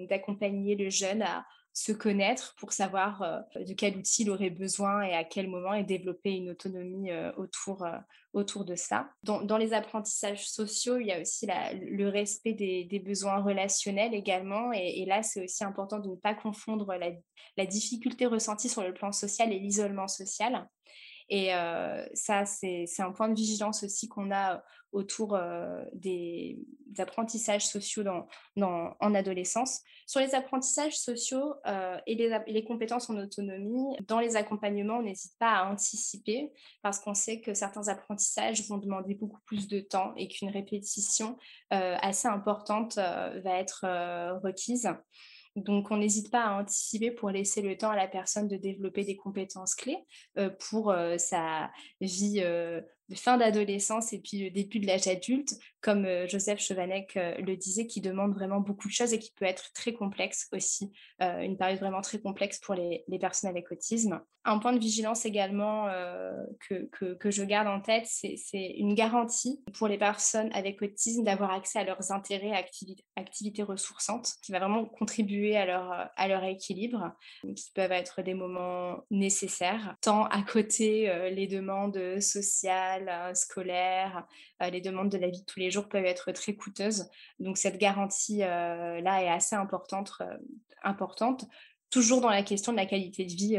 d'accompagner 0.08 0.76
le 0.76 0.90
jeune 0.90 1.22
à 1.22 1.44
se 1.76 1.92
connaître 1.92 2.54
pour 2.58 2.72
savoir 2.72 3.20
euh, 3.20 3.64
de 3.64 3.74
quel 3.74 3.98
outil 3.98 4.22
il 4.22 4.30
aurait 4.30 4.48
besoin 4.48 5.02
et 5.02 5.12
à 5.12 5.24
quel 5.24 5.46
moment 5.46 5.74
et 5.74 5.84
développer 5.84 6.30
une 6.30 6.48
autonomie 6.48 7.10
euh, 7.10 7.30
autour, 7.36 7.84
euh, 7.84 7.98
autour 8.32 8.64
de 8.64 8.74
ça. 8.74 9.10
Dans, 9.22 9.58
les 9.58 9.74
apprentissages 9.74 10.48
sociaux, 10.48 10.96
il 10.96 11.08
y 11.08 11.12
a 11.12 11.20
aussi 11.20 11.46
le 11.46 12.08
respect 12.08 12.54
des, 12.54 13.02
besoins 13.04 13.42
relationnels 13.42 14.14
également. 14.14 14.72
Et, 14.72 15.04
là, 15.04 15.22
c'est 15.22 15.44
aussi 15.44 15.64
important 15.64 15.98
de 15.98 16.08
ne 16.08 16.16
pas 16.16 16.34
confondre 16.34 16.94
la, 16.94 17.10
la, 17.58 17.66
difficulté 17.66 18.24
ressentie 18.24 18.70
sur 18.70 18.82
le 18.82 18.94
plan 18.94 19.12
social 19.12 19.52
et 19.52 19.58
l'isolement 19.58 20.08
social. 20.08 20.66
Et 21.28 21.50
ça, 22.14 22.44
c'est 22.44 22.86
un 23.00 23.12
point 23.12 23.28
de 23.28 23.34
vigilance 23.34 23.82
aussi 23.82 24.08
qu'on 24.08 24.30
a 24.32 24.62
autour 24.92 25.38
des, 25.92 26.58
apprentissages 26.98 27.66
sociaux 27.66 28.02
dans, 28.02 28.26
en 28.56 29.14
adolescence. 29.14 29.82
Sur 30.06 30.20
les 30.20 30.34
apprentissages 30.34 30.96
sociaux 30.96 31.54
et 32.06 32.14
les, 32.14 32.64
compétences 32.64 33.10
en 33.10 33.16
autonomie, 33.16 33.96
dans 34.06 34.20
les 34.20 34.36
accompagnements, 34.36 34.98
on 34.98 35.02
n'hésite 35.02 35.36
pas 35.38 35.52
à 35.52 35.70
anticiper 35.70 36.52
parce 36.82 37.00
qu'on 37.00 37.14
sait 37.14 37.40
que 37.40 37.54
certains 37.54 37.88
apprentissages 37.88 38.66
vont 38.68 38.78
demander 38.78 39.14
beaucoup 39.14 39.40
plus 39.46 39.68
de 39.68 39.80
temps 39.80 40.14
et 40.16 40.28
qu'une 40.28 40.50
répétition 40.50 41.36
assez 41.70 42.28
importante 42.28 42.96
va 42.96 43.58
être 43.58 43.84
requise. 44.42 44.88
Donc, 45.56 45.90
on 45.90 45.96
n'hésite 45.96 46.30
pas 46.30 46.44
à 46.44 46.60
anticiper 46.60 47.10
pour 47.10 47.30
laisser 47.30 47.62
le 47.62 47.76
temps 47.76 47.90
à 47.90 47.96
la 47.96 48.08
personne 48.08 48.46
de 48.46 48.56
développer 48.56 49.04
des 49.04 49.16
compétences 49.16 49.74
clés 49.74 50.04
pour 50.68 50.94
sa 51.16 51.70
vie 52.00 52.42
de 53.08 53.14
fin 53.14 53.36
d'adolescence 53.36 54.12
et 54.12 54.18
puis 54.18 54.44
le 54.44 54.50
début 54.50 54.80
de 54.80 54.86
l'âge 54.86 55.06
adulte, 55.06 55.54
comme 55.86 56.04
euh, 56.04 56.26
Joseph 56.26 56.58
Chevanek 56.58 57.16
euh, 57.16 57.36
le 57.38 57.56
disait, 57.56 57.86
qui 57.86 58.00
demande 58.00 58.34
vraiment 58.34 58.58
beaucoup 58.58 58.88
de 58.88 58.92
choses 58.92 59.12
et 59.12 59.20
qui 59.20 59.32
peut 59.32 59.44
être 59.44 59.72
très 59.72 59.92
complexe 59.92 60.48
aussi, 60.52 60.90
euh, 61.22 61.42
une 61.42 61.56
période 61.56 61.78
vraiment 61.78 62.00
très 62.00 62.18
complexe 62.18 62.58
pour 62.58 62.74
les, 62.74 63.04
personnes 63.20 63.50
avec 63.50 63.70
autisme. 63.70 64.20
Un 64.44 64.58
point 64.58 64.72
de 64.72 64.78
vigilance 64.78 65.24
également 65.24 65.88
que, 66.68 66.88
que, 67.14 67.30
je 67.30 67.42
garde 67.42 67.66
en 67.66 67.80
tête, 67.80 68.06
c'est 68.06 68.36
une 68.76 68.94
garantie 68.94 69.60
pour 69.76 69.88
les 69.88 69.98
personnes 69.98 70.50
avec 70.52 70.80
autisme 70.82 71.24
d'avoir 71.24 71.50
accès 71.50 71.80
à 71.80 71.84
leurs 71.84 72.12
intérêts 72.12 72.52
activités 73.16 73.62
ressourçantes, 73.64 74.34
qui 74.42 74.52
va 74.52 74.60
vraiment 74.60 74.84
contribuer 74.84 75.56
à 75.56 75.66
leur, 75.66 76.10
à 76.14 76.28
leur 76.28 76.44
équilibre, 76.44 77.12
qui 77.56 77.72
peuvent 77.74 77.90
être 77.90 78.22
des 78.22 78.34
moments 78.34 78.98
nécessaires, 79.10 79.96
tant 80.00 80.26
à 80.26 80.42
côté 80.42 81.12
les 81.32 81.48
demandes 81.48 82.20
sociales, 82.20 82.95
euh, 83.08 83.34
scolaire, 83.34 84.26
euh, 84.62 84.70
les 84.70 84.80
demandes 84.80 85.08
de 85.08 85.18
la 85.18 85.28
vie 85.28 85.40
de 85.40 85.46
tous 85.46 85.60
les 85.60 85.70
jours 85.70 85.88
peuvent 85.88 86.04
être 86.04 86.32
très 86.32 86.54
coûteuses. 86.54 87.08
Donc 87.38 87.58
cette 87.58 87.78
garantie-là 87.78 88.96
euh, 88.96 89.22
est 89.22 89.28
assez 89.28 89.56
importante, 89.56 90.22
importante, 90.82 91.46
toujours 91.90 92.20
dans 92.20 92.30
la 92.30 92.42
question 92.42 92.72
de 92.72 92.76
la 92.76 92.86
qualité 92.86 93.24
de 93.24 93.32
vie 93.32 93.58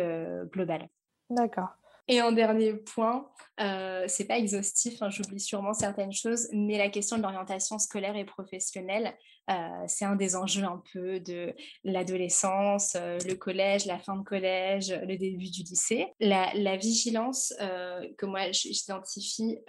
globale. 0.51 0.87
D'accord. 1.29 1.69
Et 2.07 2.21
en 2.21 2.31
dernier 2.31 2.73
point, 2.73 3.29
euh, 3.59 4.05
c'est 4.07 4.25
pas 4.25 4.37
exhaustif, 4.37 5.01
hein, 5.01 5.09
j'oublie 5.09 5.39
sûrement 5.39 5.73
certaines 5.73 6.13
choses, 6.13 6.47
mais 6.53 6.77
la 6.77 6.89
question 6.89 7.17
de 7.17 7.23
l'orientation 7.23 7.79
scolaire 7.79 8.15
et 8.15 8.25
professionnelle, 8.25 9.13
euh, 9.49 9.53
c'est 9.87 10.05
un 10.05 10.15
des 10.15 10.35
enjeux 10.35 10.63
un 10.63 10.83
peu 10.91 11.19
de 11.21 11.53
l'adolescence, 11.83 12.95
euh, 12.95 13.17
le 13.25 13.35
collège, 13.35 13.85
la 13.85 13.97
fin 13.97 14.17
de 14.17 14.23
collège, 14.23 14.91
le 14.91 15.17
début 15.17 15.49
du 15.49 15.63
lycée. 15.63 16.07
La, 16.19 16.51
la 16.53 16.75
vigilance 16.75 17.53
euh, 17.61 18.05
que 18.17 18.25
moi 18.25 18.51
j'identifie, 18.51 19.59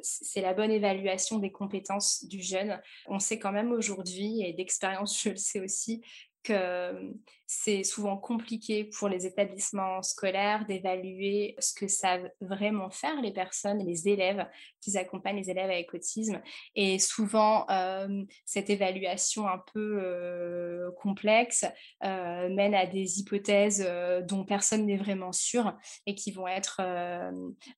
c'est 0.00 0.40
la 0.40 0.54
bonne 0.54 0.70
évaluation 0.70 1.38
des 1.38 1.52
compétences 1.52 2.24
du 2.24 2.42
jeune. 2.42 2.80
On 3.06 3.18
sait 3.18 3.38
quand 3.38 3.52
même 3.52 3.72
aujourd'hui, 3.72 4.42
et 4.42 4.52
d'expérience 4.52 5.20
je 5.22 5.30
le 5.30 5.36
sais 5.36 5.60
aussi, 5.60 6.02
que 6.42 7.12
c'est 7.54 7.84
souvent 7.84 8.16
compliqué 8.16 8.84
pour 8.84 9.08
les 9.08 9.26
établissements 9.26 10.02
scolaires 10.02 10.64
d'évaluer 10.66 11.54
ce 11.58 11.74
que 11.74 11.86
savent 11.86 12.30
vraiment 12.40 12.88
faire 12.90 13.20
les 13.20 13.30
personnes, 13.30 13.84
les 13.86 14.08
élèves 14.08 14.46
qui 14.80 14.96
accompagnent 14.96 15.36
les 15.36 15.50
élèves 15.50 15.70
avec 15.70 15.92
autisme. 15.92 16.40
Et 16.74 16.98
souvent, 16.98 17.66
euh, 17.70 18.24
cette 18.46 18.70
évaluation 18.70 19.46
un 19.46 19.62
peu 19.72 19.98
euh, 20.02 20.90
complexe 21.02 21.66
euh, 22.04 22.48
mène 22.48 22.74
à 22.74 22.86
des 22.86 23.20
hypothèses 23.20 23.86
dont 24.26 24.44
personne 24.44 24.86
n'est 24.86 24.96
vraiment 24.96 25.32
sûr 25.32 25.76
et 26.06 26.14
qui 26.14 26.32
vont 26.32 26.48
être 26.48 26.80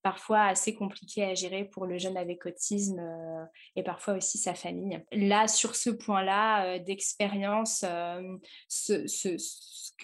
parfois 0.02 0.42
assez 0.44 0.74
compliquées 0.74 1.24
à 1.24 1.34
gérer 1.34 1.64
pour 1.64 1.86
le 1.86 1.98
jeune 1.98 2.16
avec 2.16 2.46
autisme 2.46 3.00
et 3.74 3.82
parfois 3.82 4.14
aussi 4.14 4.38
sa 4.38 4.54
famille. 4.54 5.02
Là, 5.12 5.48
sur 5.48 5.74
ce 5.74 5.90
point-là 5.90 6.78
d'expérience, 6.78 7.84
ce, 8.68 9.06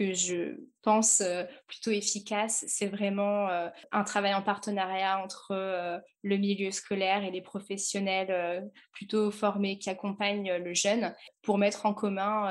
que 0.00 0.14
je 0.14 0.56
pense 0.82 1.20
euh, 1.20 1.44
plutôt 1.66 1.90
efficace, 1.90 2.64
c'est 2.66 2.86
vraiment 2.86 3.50
euh, 3.50 3.68
un 3.92 4.02
travail 4.02 4.32
en 4.32 4.40
partenariat 4.40 5.22
entre 5.22 5.50
euh, 5.50 5.98
le 6.22 6.38
milieu 6.38 6.70
scolaire 6.70 7.22
et 7.22 7.30
les 7.30 7.42
professionnels 7.42 8.70
plutôt 8.92 9.30
formés 9.30 9.78
qui 9.78 9.90
accompagnent 9.90 10.56
le 10.56 10.72
jeune 10.72 11.14
pour 11.42 11.58
mettre 11.58 11.84
en 11.84 11.94
commun 11.94 12.50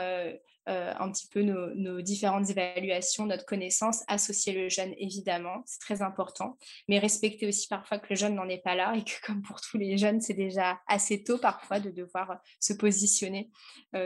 un 0.65 1.11
petit 1.11 1.27
peu 1.27 1.41
nos, 1.41 2.01
différentes 2.01 2.49
évaluations, 2.49 3.25
notre 3.25 3.45
connaissance, 3.45 4.03
associer 4.07 4.53
le 4.53 4.69
jeune 4.69 4.93
évidemment, 4.97 5.63
c'est 5.65 5.79
très 5.79 6.01
important, 6.01 6.57
mais 6.87 6.99
respecter 6.99 7.47
aussi 7.47 7.67
parfois 7.67 7.97
que 7.97 8.07
le 8.09 8.15
jeune 8.15 8.35
n'en 8.35 8.47
est 8.49 8.63
pas 8.63 8.75
là 8.75 8.93
et 8.95 9.03
que 9.03 9.25
comme 9.25 9.41
pour 9.41 9.61
tous 9.61 9.77
les 9.77 9.97
jeunes, 9.97 10.21
c'est 10.21 10.33
déjà 10.33 10.79
assez 10.87 11.23
tôt 11.23 11.37
parfois 11.37 11.79
de 11.79 11.89
devoir 11.89 12.39
se 12.59 12.73
positionner 12.73 13.49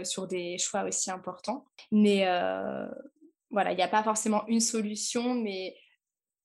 sur 0.03 0.27
des 0.27 0.57
choix 0.57 0.83
aussi 0.83 1.11
importants. 1.11 1.65
Mais 1.91 2.25
voilà, 3.53 3.71
il 3.71 3.77
n'y 3.77 3.83
a 3.83 3.87
pas 3.87 4.03
forcément 4.03 4.45
une 4.47 4.59
solution, 4.59 5.35
mais 5.35 5.75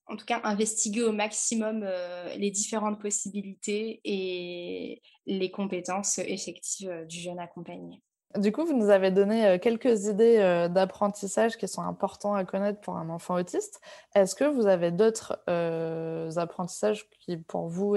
en 0.09 0.15
tout 0.15 0.25
cas, 0.25 0.41
investiguer 0.43 1.03
au 1.03 1.11
maximum 1.11 1.83
euh, 1.83 2.33
les 2.35 2.49
différentes 2.49 2.99
possibilités 2.99 4.01
et 4.03 5.01
les 5.27 5.51
compétences 5.51 6.17
effectives 6.19 6.89
euh, 6.89 7.05
du 7.05 7.19
jeune 7.19 7.39
accompagné. 7.39 8.01
Du 8.37 8.51
coup, 8.51 8.65
vous 8.65 8.77
nous 8.77 8.89
avez 8.89 9.11
donné 9.11 9.45
euh, 9.45 9.57
quelques 9.57 10.05
idées 10.05 10.67
d'apprentissage 10.71 11.57
qui 11.57 11.67
sont 11.67 11.81
importants 11.81 12.33
à 12.33 12.43
connaître 12.45 12.79
pour 12.81 12.97
un 12.97 13.09
enfant 13.09 13.35
autiste. 13.35 13.81
Est-ce 14.15 14.35
que 14.35 14.43
vous 14.43 14.67
avez 14.67 14.91
d'autres 14.91 15.39
apprentissages 16.37 17.07
qui, 17.19 17.37
pour 17.37 17.67
vous, 17.67 17.95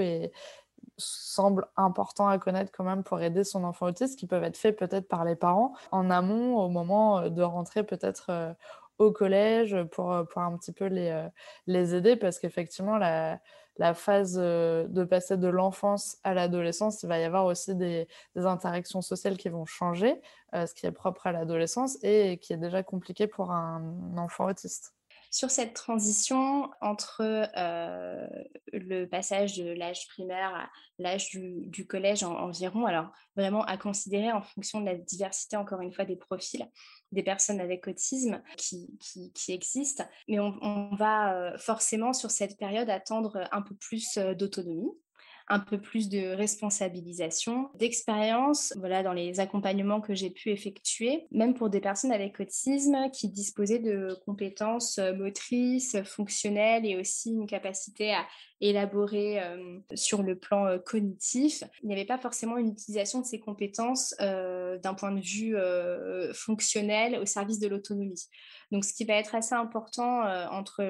semblent 0.97 1.67
importants 1.77 2.27
à 2.27 2.37
connaître 2.37 2.71
quand 2.71 2.83
même 2.83 3.03
pour 3.03 3.21
aider 3.21 3.43
son 3.43 3.63
enfant 3.63 3.87
autiste, 3.87 4.19
qui 4.19 4.27
peuvent 4.27 4.43
être 4.43 4.57
faits 4.57 4.77
peut-être 4.77 5.07
par 5.07 5.23
les 5.23 5.35
parents 5.35 5.73
en 5.91 6.09
amont, 6.09 6.57
au 6.57 6.69
moment 6.69 7.29
de 7.29 7.41
rentrer 7.41 7.83
peut-être 7.83 8.55
au 9.03 9.11
collège 9.11 9.77
pour, 9.91 10.25
pour 10.29 10.41
un 10.41 10.57
petit 10.57 10.71
peu 10.71 10.85
les, 10.85 11.27
les 11.67 11.95
aider 11.95 12.15
parce 12.15 12.39
qu'effectivement, 12.39 12.97
la, 12.97 13.39
la 13.77 13.93
phase 13.93 14.35
de 14.35 15.03
passer 15.03 15.37
de 15.37 15.47
l'enfance 15.47 16.17
à 16.23 16.33
l'adolescence, 16.33 17.03
il 17.03 17.09
va 17.09 17.19
y 17.19 17.23
avoir 17.23 17.45
aussi 17.45 17.75
des, 17.75 18.07
des, 18.35 18.45
interactions 18.45 19.01
sociales 19.01 19.37
qui 19.37 19.49
vont 19.49 19.65
changer, 19.65 20.21
ce 20.53 20.73
qui 20.73 20.85
est 20.85 20.91
propre 20.91 21.27
à 21.27 21.31
l'adolescence 21.31 21.97
et 22.03 22.37
qui 22.37 22.53
est 22.53 22.57
déjà 22.57 22.83
compliqué 22.83 23.27
pour 23.27 23.51
un 23.51 24.17
enfant 24.17 24.45
autiste 24.45 24.93
sur 25.33 25.49
cette 25.49 25.73
transition 25.73 26.69
entre 26.79 27.49
euh, 27.57 28.27
le 28.71 29.05
passage 29.05 29.57
de 29.57 29.73
l'âge 29.73 30.07
primaire 30.09 30.53
à 30.53 30.69
l'âge 30.99 31.31
du, 31.31 31.87
collège 31.87 32.23
environ, 32.23 32.85
alors 32.85 33.11
vraiment 33.35 33.63
à 33.63 33.75
considérer 33.77 34.31
en 34.31 34.43
fonction 34.43 34.79
de 34.79 34.85
la 34.85 34.93
diversité, 34.93 35.57
encore 35.57 35.81
une 35.81 35.91
fois, 35.91 36.05
des 36.05 36.15
profils 36.15 36.69
des 37.11 37.23
personnes 37.23 37.59
avec 37.59 37.87
autisme 37.87 38.43
qui, 38.57 38.87
existent, 39.47 40.07
mais 40.27 40.39
on, 40.39 40.95
va 40.95 41.33
euh, 41.33 41.57
forcément 41.57 42.13
sur 42.13 42.29
cette 42.29 42.55
période 42.59 42.91
attendre 42.91 43.47
un 43.51 43.63
peu 43.63 43.73
plus 43.73 44.17
euh, 44.17 44.35
d'autonomie 44.35 44.91
un 45.49 45.59
peu 45.59 45.79
plus 45.79 46.09
de 46.09 46.33
responsabilisation, 46.35 47.69
d'expérience, 47.75 48.73
voilà, 48.77 49.03
dans 49.03 49.13
les 49.13 49.39
accompagnements 49.39 49.99
que 49.99 50.13
j'ai 50.13 50.29
pu 50.29 50.49
effectuer, 50.51 51.27
même 51.31 51.53
pour 51.53 51.69
des 51.69 51.81
personnes 51.81 52.11
avec 52.11 52.39
autisme 52.39 53.09
qui 53.11 53.29
disposaient 53.29 53.79
de 53.79 54.17
compétences 54.25 54.99
euh, 54.99 55.13
motrices, 55.13 55.97
fonctionnelles 56.03 56.85
et 56.85 56.97
aussi 56.97 57.31
une 57.31 57.47
capacité 57.47 58.13
à 58.13 58.25
élaborer 58.61 59.41
euh, 59.41 59.79
sur 59.95 60.23
le 60.23 60.37
plan 60.37 60.65
euh, 60.65 60.77
cognitif. 60.77 61.63
Il 61.81 61.87
n'y 61.87 61.93
avait 61.93 62.05
pas 62.05 62.17
forcément 62.17 62.57
une 62.57 62.69
utilisation 62.69 63.19
de 63.19 63.25
ces 63.25 63.39
compétences 63.39 64.15
d'un 64.19 64.93
point 64.93 65.11
de 65.11 65.19
vue 65.19 65.55
fonctionnel 66.33 67.17
au 67.19 67.25
service 67.25 67.59
de 67.59 67.67
l'autonomie. 67.67 68.27
Donc, 68.71 68.85
ce 68.85 68.93
qui 68.93 69.05
va 69.05 69.15
être 69.15 69.35
assez 69.35 69.53
important 69.55 70.21
entre 70.51 70.81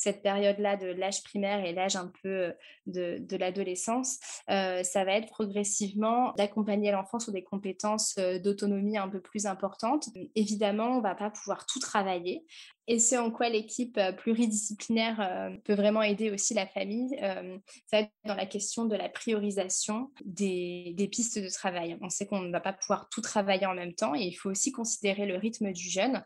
cette 0.00 0.22
période-là 0.22 0.76
de 0.76 0.86
l'âge 0.86 1.22
primaire 1.22 1.64
et 1.64 1.72
l'âge 1.72 1.96
un 1.96 2.12
peu 2.22 2.52
de, 2.86 3.18
de 3.20 3.36
l'adolescence, 3.36 4.18
ça 4.48 5.04
va 5.04 5.12
être 5.12 5.28
progressivement 5.28 6.32
d'accompagner 6.32 6.90
l'enfant 6.90 7.18
sur 7.18 7.32
des 7.32 7.44
compétences 7.44 8.16
d'autonomie 8.42 8.98
un 8.98 9.08
peu 9.08 9.20
plus 9.20 9.46
importantes. 9.46 10.08
Évidemment, 10.34 10.92
on 10.92 10.96
ne 10.98 11.02
va 11.02 11.14
pas 11.14 11.30
pouvoir 11.30 11.66
tout 11.66 11.80
travailler 11.80 12.44
et 12.90 12.98
ce 12.98 13.14
en 13.14 13.30
quoi 13.30 13.48
l'équipe 13.48 13.96
euh, 13.98 14.10
pluridisciplinaire 14.10 15.20
euh, 15.20 15.56
peut 15.64 15.74
vraiment 15.74 16.02
aider 16.02 16.28
aussi 16.32 16.54
la 16.54 16.66
famille, 16.66 17.16
euh, 17.22 17.56
ça 17.86 17.98
va 17.98 18.00
être 18.00 18.10
dans 18.24 18.34
la 18.34 18.46
question 18.46 18.84
de 18.84 18.96
la 18.96 19.08
priorisation 19.08 20.10
des, 20.24 20.92
des 20.96 21.06
pistes 21.06 21.38
de 21.38 21.48
travail. 21.48 21.96
On 22.00 22.08
sait 22.08 22.26
qu'on 22.26 22.40
ne 22.40 22.50
va 22.50 22.58
pas 22.58 22.72
pouvoir 22.72 23.08
tout 23.08 23.20
travailler 23.20 23.66
en 23.66 23.74
même 23.74 23.94
temps 23.94 24.16
et 24.16 24.22
il 24.22 24.34
faut 24.34 24.50
aussi 24.50 24.72
considérer 24.72 25.24
le 25.24 25.36
rythme 25.36 25.70
du 25.70 25.88
jeune. 25.88 26.24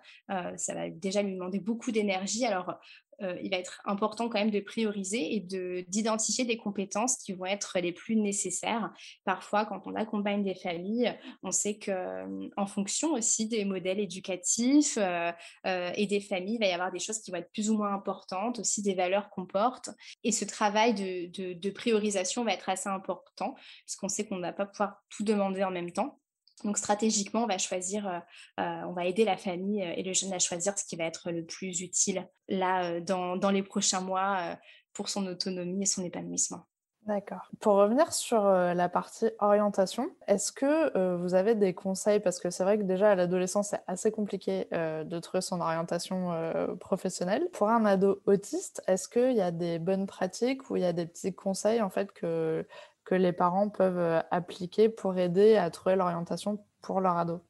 ça 0.56 0.74
va 0.74 0.88
déjà 0.88 1.20
lui 1.20 1.34
demander 1.34 1.60
beaucoup 1.60 1.92
d'énergie. 1.92 2.46
Alors, 2.46 2.74
euh, 3.22 3.36
il 3.42 3.50
va 3.50 3.58
être 3.58 3.80
important 3.84 4.28
quand 4.28 4.38
même 4.38 4.50
de 4.50 4.60
prioriser 4.60 5.34
et 5.34 5.40
d'identifier 5.88 6.44
des 6.44 6.56
compétences 6.56 7.16
qui 7.16 7.32
vont 7.32 7.46
être 7.46 7.78
les 7.80 7.92
plus 7.92 8.16
nécessaires. 8.16 8.92
Parfois, 9.24 9.64
quand 9.66 9.86
on 9.86 9.94
accompagne 9.94 10.44
des 10.44 10.54
familles, 10.54 11.16
on 11.42 11.50
sait 11.50 11.76
que 11.76 11.90
euh, 11.90 12.48
en 12.56 12.66
fonction 12.66 13.12
aussi 13.12 13.48
des 13.48 13.64
modèles 13.64 14.00
éducatifs 14.00 14.98
euh, 14.98 15.32
et 15.64 16.06
des 16.06 16.20
familles, 16.20 16.54
il 16.56 16.60
va 16.60 16.66
y 16.66 16.72
avoir 16.72 16.92
des 16.92 16.98
choses 16.98 17.20
qui 17.20 17.30
vont 17.30 17.38
être 17.38 17.52
plus 17.52 17.70
ou 17.70 17.76
moins 17.76 17.92
importantes, 17.94 18.58
aussi 18.58 18.82
des 18.82 18.94
valeurs 18.94 19.30
qu'on 19.30 19.46
porte. 19.46 19.90
Et 20.22 20.32
ce 20.32 20.44
travail 20.44 20.94
de, 20.94 21.52
de 21.54 21.70
priorisation 21.70 22.44
va 22.44 22.52
être 22.52 22.68
assez 22.68 22.88
important, 22.88 23.54
puisqu'on 23.86 24.08
sait 24.08 24.26
qu'on 24.26 24.36
ne 24.36 24.42
va 24.42 24.52
pas 24.52 24.66
pouvoir 24.66 25.02
tout 25.08 25.24
demander 25.24 25.64
en 25.64 25.70
même 25.70 25.92
temps. 25.92 26.20
Donc 26.64 26.78
stratégiquement, 26.78 27.44
on 27.44 27.46
va 27.46 27.58
choisir, 27.58 28.08
euh, 28.08 28.18
euh, 28.60 28.82
on 28.88 28.92
va 28.92 29.04
aider 29.04 29.24
la 29.24 29.36
famille 29.36 29.82
euh, 29.82 29.92
et 29.96 30.02
le 30.02 30.12
jeune 30.14 30.32
à 30.32 30.38
choisir 30.38 30.76
ce 30.78 30.84
qui 30.84 30.96
va 30.96 31.04
être 31.04 31.30
le 31.30 31.44
plus 31.44 31.80
utile 31.82 32.26
là 32.48 33.00
dans, 33.00 33.50
les 33.50 33.62
prochains 33.62 34.00
mois 34.00 34.56
pour 34.92 35.08
son 35.08 35.26
autonomie 35.26 35.82
et 35.82 35.86
son 35.86 36.04
épanouissement. 36.04 36.66
D'accord. 37.06 37.50
Pour 37.60 37.74
revenir 37.74 38.12
sur 38.12 38.44
la 38.44 38.88
partie 38.88 39.30
orientation, 39.38 40.10
est-ce 40.26 40.52
que 40.52 41.16
vous 41.16 41.34
avez 41.34 41.54
des 41.54 41.74
conseils? 41.74 42.20
Parce 42.20 42.38
que 42.38 42.50
c'est 42.50 42.64
vrai 42.64 42.78
que 42.78 42.82
déjà 42.82 43.10
à 43.10 43.14
l'adolescence, 43.14 43.68
c'est 43.70 43.82
assez 43.86 44.10
compliqué 44.10 44.66
de 44.72 45.18
trouver 45.20 45.42
son 45.42 45.60
orientation 45.60 46.32
professionnelle. 46.80 47.48
Pour 47.52 47.68
un 47.68 47.84
ado 47.84 48.22
autiste, 48.26 48.82
est-ce 48.86 49.08
qu'il 49.08 49.32
y 49.32 49.42
a 49.42 49.50
des 49.50 49.78
bonnes 49.78 50.06
pratiques 50.06 50.70
ou 50.70 50.76
il 50.76 50.82
y 50.82 50.86
a 50.86 50.92
des 50.92 51.06
petits 51.06 51.34
conseils 51.34 51.82
en 51.82 51.90
fait 51.90 52.12
que 52.12 52.66
que 53.04 53.14
les 53.14 53.32
parents 53.32 53.68
peuvent 53.68 53.98
euh, 53.98 54.20
appliquer 54.30 54.88
pour 54.88 55.18
aider 55.18 55.56
à 55.56 55.70
trouver 55.70 55.96
l'orientation 55.96 56.64
pour 56.82 57.00
leur 57.00 57.16
ado? 57.16 57.40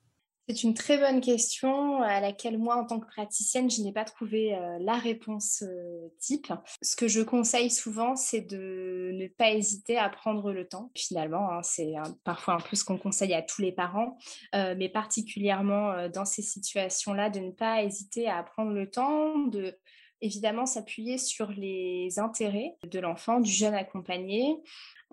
C'est 0.47 0.63
une 0.63 0.75
très 0.75 0.99
bonne 0.99 1.23
question 1.23 2.03
à 2.03 2.21
laquelle 2.21 2.59
moi, 2.59 2.77
en 2.77 2.85
tant 2.85 3.01
que 3.01 3.07
praticienne, 3.07 3.71
je 3.71 3.81
n'ai 3.81 3.93
pas 3.93 4.05
trouvé 4.05 4.55
euh, 4.55 4.77
la 4.79 4.93
réponse 4.93 5.63
euh, 5.63 6.09
type. 6.21 6.53
Ce 6.83 6.97
que 6.97 7.09
je 7.09 7.23
conseille 7.23 7.71
souvent, 7.71 8.15
c'est 8.15 8.43
de 8.43 9.11
ne 9.15 9.27
pas 9.27 9.53
hésiter 9.53 9.97
à 9.97 10.11
prendre 10.11 10.53
le 10.53 10.69
temps. 10.69 10.91
Finalement, 10.95 11.51
hein, 11.51 11.63
c'est 11.63 11.95
parfois 12.25 12.55
un 12.55 12.61
peu 12.61 12.77
ce 12.77 12.85
qu'on 12.85 12.99
conseille 12.99 13.33
à 13.33 13.41
tous 13.41 13.63
les 13.63 13.73
parents, 13.73 14.19
mais 14.53 14.91
particulièrement 14.91 16.09
dans 16.09 16.27
ces 16.27 16.43
situations-là, 16.43 17.31
de 17.31 17.41
ne 17.41 17.51
pas 17.51 17.83
hésiter 17.83 18.29
à 18.29 18.43
prendre 18.43 18.73
le 18.73 18.91
temps 18.91 19.39
de 19.47 19.79
évidemment 20.25 20.67
s'appuyer 20.67 21.19
sur 21.19 21.51
les 21.51 22.19
intérêts 22.19 22.77
de 22.91 22.99
l'enfant, 22.99 23.41
du 23.41 23.51
jeune 23.51 23.75
accompagné, 23.75 24.57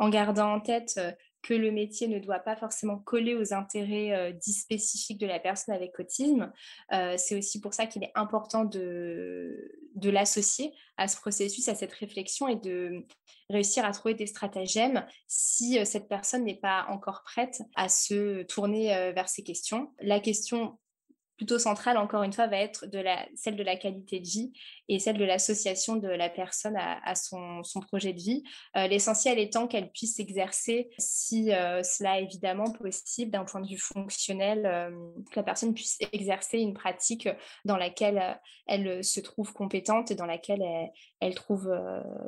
en 0.02 0.10
gardant 0.10 0.56
en 0.56 0.60
tête 0.60 0.96
euh, 0.98 1.12
que 1.44 1.54
le 1.54 1.72
métier 1.72 2.08
ne 2.08 2.18
doit 2.18 2.40
pas 2.40 2.56
forcément 2.56 2.98
coller 2.98 3.36
aux 3.36 3.54
intérêts 3.54 4.12
euh, 4.12 4.32
dits 4.32 4.54
spécifiques 4.54 5.20
de 5.20 5.28
la 5.28 5.40
personne 5.40 5.76
avec 5.76 5.98
autisme. 6.00 6.52
Euh, 6.92 7.16
c'est 7.18 7.38
aussi 7.38 7.62
pour 7.62 7.76
ça 7.76 7.86
qu'il 7.86 8.04
est 8.04 8.12
important 8.16 8.66
de, 8.66 9.72
de 9.96 10.10
l'associer 10.10 10.74
à 10.98 11.08
ce 11.08 11.18
processus, 11.18 11.70
à 11.70 11.76
cette 11.76 11.94
réflexion 11.94 12.48
et 12.48 12.56
de 12.56 13.06
réussir 13.52 13.86
à 13.86 13.92
trouver 13.92 14.16
des 14.16 14.26
stratagèmes 14.26 15.06
si 15.28 15.84
cette 15.86 16.08
personne 16.08 16.46
n'est 16.46 16.60
pas 16.60 16.88
encore 16.90 17.22
prête 17.24 17.62
à 17.76 17.88
se 17.88 18.42
tourner 18.44 19.12
vers 19.14 19.30
ces 19.30 19.44
questions. 19.44 19.92
La 20.00 20.20
question 20.20 20.80
plutôt 21.42 21.58
centrale, 21.58 21.98
encore 21.98 22.22
une 22.22 22.34
fois, 22.34 22.46
va 22.46 22.58
être 22.58 22.86
celle 23.34 23.56
de 23.56 23.64
la 23.64 23.76
qualité 23.76 24.20
de 24.20 24.28
vie 24.28 24.54
et 24.88 25.00
celle 25.00 25.18
de 25.18 25.26
l'association 25.26 25.96
de 25.96 26.08
la 26.08 26.30
personne 26.30 26.78
à, 26.78 27.16
son, 27.16 27.64
projet 27.88 28.14
de 28.14 28.20
vie. 28.20 28.44
Euh, 28.78 28.86
l'essentiel 28.86 29.40
étant 29.40 29.68
qu'elle 29.68 29.92
puisse 29.92 30.20
exercer, 30.20 30.92
si 31.00 31.52
euh, 31.52 31.82
cela 31.82 32.20
est 32.20 32.26
évidemment 32.26 32.72
possible 32.72 33.32
d'un 33.32 33.44
point 33.44 33.60
de 33.60 33.68
vue 33.68 33.80
fonctionnel, 33.80 34.68
euh, 34.68 34.92
que 35.32 35.40
la 35.40 35.42
personne 35.42 35.74
puisse 35.74 35.98
exercer 36.14 36.60
une 36.60 36.76
pratique 36.76 37.28
dans 37.66 37.78
laquelle 37.78 38.40
elle 38.68 39.04
se 39.04 39.20
trouve 39.20 39.52
compétente 39.52 40.12
et 40.12 40.16
dans 40.16 40.28
laquelle 40.28 40.64
elle, 41.22 41.34
trouve 41.34 41.74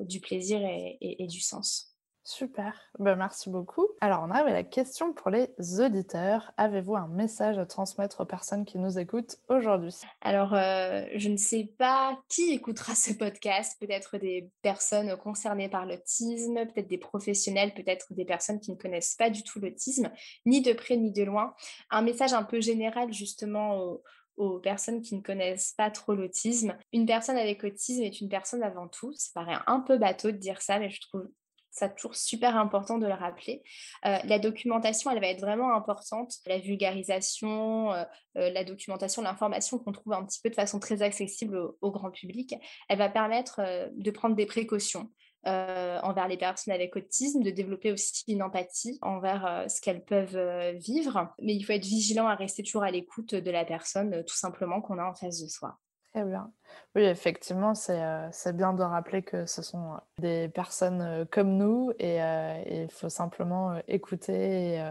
du 0.02 0.22
plaisir 0.22 0.60
et 0.64 1.28
du 1.28 1.40
sens. 1.40 1.93
Super, 2.26 2.80
ben, 3.00 3.16
merci 3.16 3.50
beaucoup. 3.50 3.86
Alors, 4.00 4.24
on 4.26 4.32
avait 4.32 4.54
la 4.54 4.64
question 4.64 5.12
pour 5.12 5.30
les 5.30 5.50
auditeurs. 5.82 6.54
Avez-vous 6.56 6.96
un 6.96 7.10
message 7.10 7.58
à 7.58 7.66
transmettre 7.66 8.22
aux 8.22 8.26
personnes 8.26 8.64
qui 8.64 8.78
nous 8.78 8.98
écoutent 8.98 9.40
aujourd'hui? 9.50 9.94
Alors, 10.22 10.54
euh, 10.54 11.04
je 11.16 11.28
ne 11.28 11.36
sais 11.36 11.74
pas 11.78 12.18
qui 12.30 12.54
écoutera 12.54 12.96
ce 12.96 13.12
podcast. 13.12 13.78
Peut-être 13.78 14.18
des 14.18 14.50
personnes 14.62 15.18
concernées 15.18 15.68
par 15.68 15.86
l'autisme, 15.86 16.66
peut-être 16.66 16.88
des 16.88 16.98
professionnels, 16.98 17.74
peut-être 17.74 18.14
des 18.14 18.26
personnes 18.26 18.62
qui 18.62 18.72
ne 18.72 18.78
connaissent 18.78 19.16
pas 19.16 19.30
du 19.30 19.44
tout 19.44 19.60
l'autisme, 19.60 20.10
ni 20.46 20.62
de 20.62 20.72
près 20.72 20.96
ni 20.96 21.12
de 21.12 21.24
loin. 21.24 21.54
Un 21.90 22.04
message 22.04 22.34
un 22.34 22.44
peu 22.44 22.62
général, 22.62 23.12
justement, 23.12 23.78
aux 23.80 24.04
aux 24.36 24.58
personnes 24.58 25.04
qui 25.04 25.16
ne 25.16 25.22
connaissent 25.22 25.74
pas 25.78 25.92
trop 25.92 26.16
l'autisme. 26.16 26.76
Une 26.92 27.06
personne 27.06 27.38
avec 27.38 27.64
autisme 27.64 28.02
est 28.02 28.20
une 28.20 28.30
personne 28.30 28.64
avant 28.64 28.88
tout. 28.88 29.14
Ça 29.14 29.30
paraît 29.36 29.60
un 29.68 29.80
peu 29.80 30.00
bateau 30.00 30.32
de 30.32 30.38
dire 30.38 30.60
ça, 30.60 30.80
mais 30.80 30.90
je 30.90 31.02
trouve 31.02 31.28
c'est 31.74 31.96
toujours 31.96 32.16
super 32.16 32.56
important 32.56 33.00
de 33.00 33.08
le 33.08 33.14
rappeler. 33.14 33.64
Euh, 34.06 34.18
la 34.24 34.40
documentation, 34.40 35.10
elle 35.10 35.20
va 35.20 35.28
être 35.28 35.42
vraiment 35.42 35.74
importante. 35.74 36.36
La 36.46 36.60
vulgarisation, 36.60 37.92
euh, 37.94 38.04
euh, 38.38 38.52
la 38.52 38.64
documentation, 38.64 39.24
l'information 39.24 39.80
qu'on 39.80 39.92
trouve 39.92 40.14
un 40.14 40.24
petit 40.24 40.40
peu 40.42 40.50
de 40.50 40.56
façon 40.56 40.80
très 40.80 41.02
accessible 41.02 41.60
au, 41.82 41.92
grand 41.92 42.12
public, 42.12 42.56
elle 42.90 43.00
va 43.00 43.10
permettre 43.10 43.62
de 43.92 44.12
prendre 44.12 44.36
des 44.36 44.46
précautions. 44.46 45.12
envers 45.46 46.28
les 46.28 46.38
personnes 46.38 46.74
avec 46.74 46.96
autisme, 46.96 47.44
de 47.44 47.52
développer 47.52 47.92
aussi 47.92 48.24
une 48.28 48.42
empathie 48.42 48.98
envers 49.02 49.66
ce 49.68 49.82
qu'elles 49.82 50.04
peuvent 50.04 50.78
vivre. 50.78 51.34
Mais 51.42 51.54
il 51.56 51.64
faut 51.64 51.74
être 51.74 51.86
vigilant 51.86 52.28
à 52.28 52.36
rester 52.36 52.64
toujours 52.64 52.84
à 52.84 52.92
l'écoute 52.92 53.36
de 53.36 53.52
la 53.52 53.66
personne, 53.66 54.24
tout 54.26 54.36
simplement, 54.36 54.82
qu'on 54.82 55.00
a 55.00 55.06
en 55.06 55.14
face 55.14 55.42
de 55.42 55.48
soi. 55.48 55.78
Très 56.14 56.26
bien. 56.26 56.52
Oui, 56.96 57.02
effectivement, 57.04 57.74
euh, 57.90 58.30
c'est 58.32 58.56
bien 58.56 58.74
de 58.74 58.84
rappeler 58.84 59.24
que 59.24 59.48
ce 59.48 59.64
sont 59.64 60.00
des 60.20 60.48
personnes 60.48 61.02
euh, 61.02 61.26
comme 61.26 61.58
nous 61.58 61.92
et 61.98 62.22
euh, 62.22 62.62
il 62.68 62.92
faut 62.92 63.10
simplement 63.10 63.80
écouter. 63.88 64.76
Et, 64.76 64.84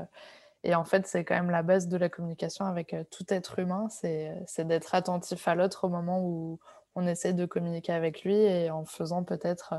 et 0.65 0.75
en 0.75 0.85
fait, 0.85 1.07
c'est 1.07 1.25
quand 1.25 1.35
même 1.37 1.51
la 1.51 1.63
base 1.63 1.89
de 1.89 1.97
la 1.97 2.09
communication 2.09 2.67
avec 2.67 2.95
tout 3.11 3.25
être 3.29 3.59
humain, 3.61 3.89
c'est 3.91 4.65
d'être 4.67 4.95
attentif 4.95 5.49
à 5.49 5.55
l'autre 5.57 5.85
au 5.85 5.89
moment 5.91 6.21
où 6.23 6.61
on 6.97 7.07
essaie 7.07 7.33
de 7.35 7.47
communiquer 7.47 7.93
avec 7.95 8.25
lui 8.25 8.35
et 8.37 8.71
en 8.71 8.85
faisant 8.85 9.25
peut-être 9.25 9.75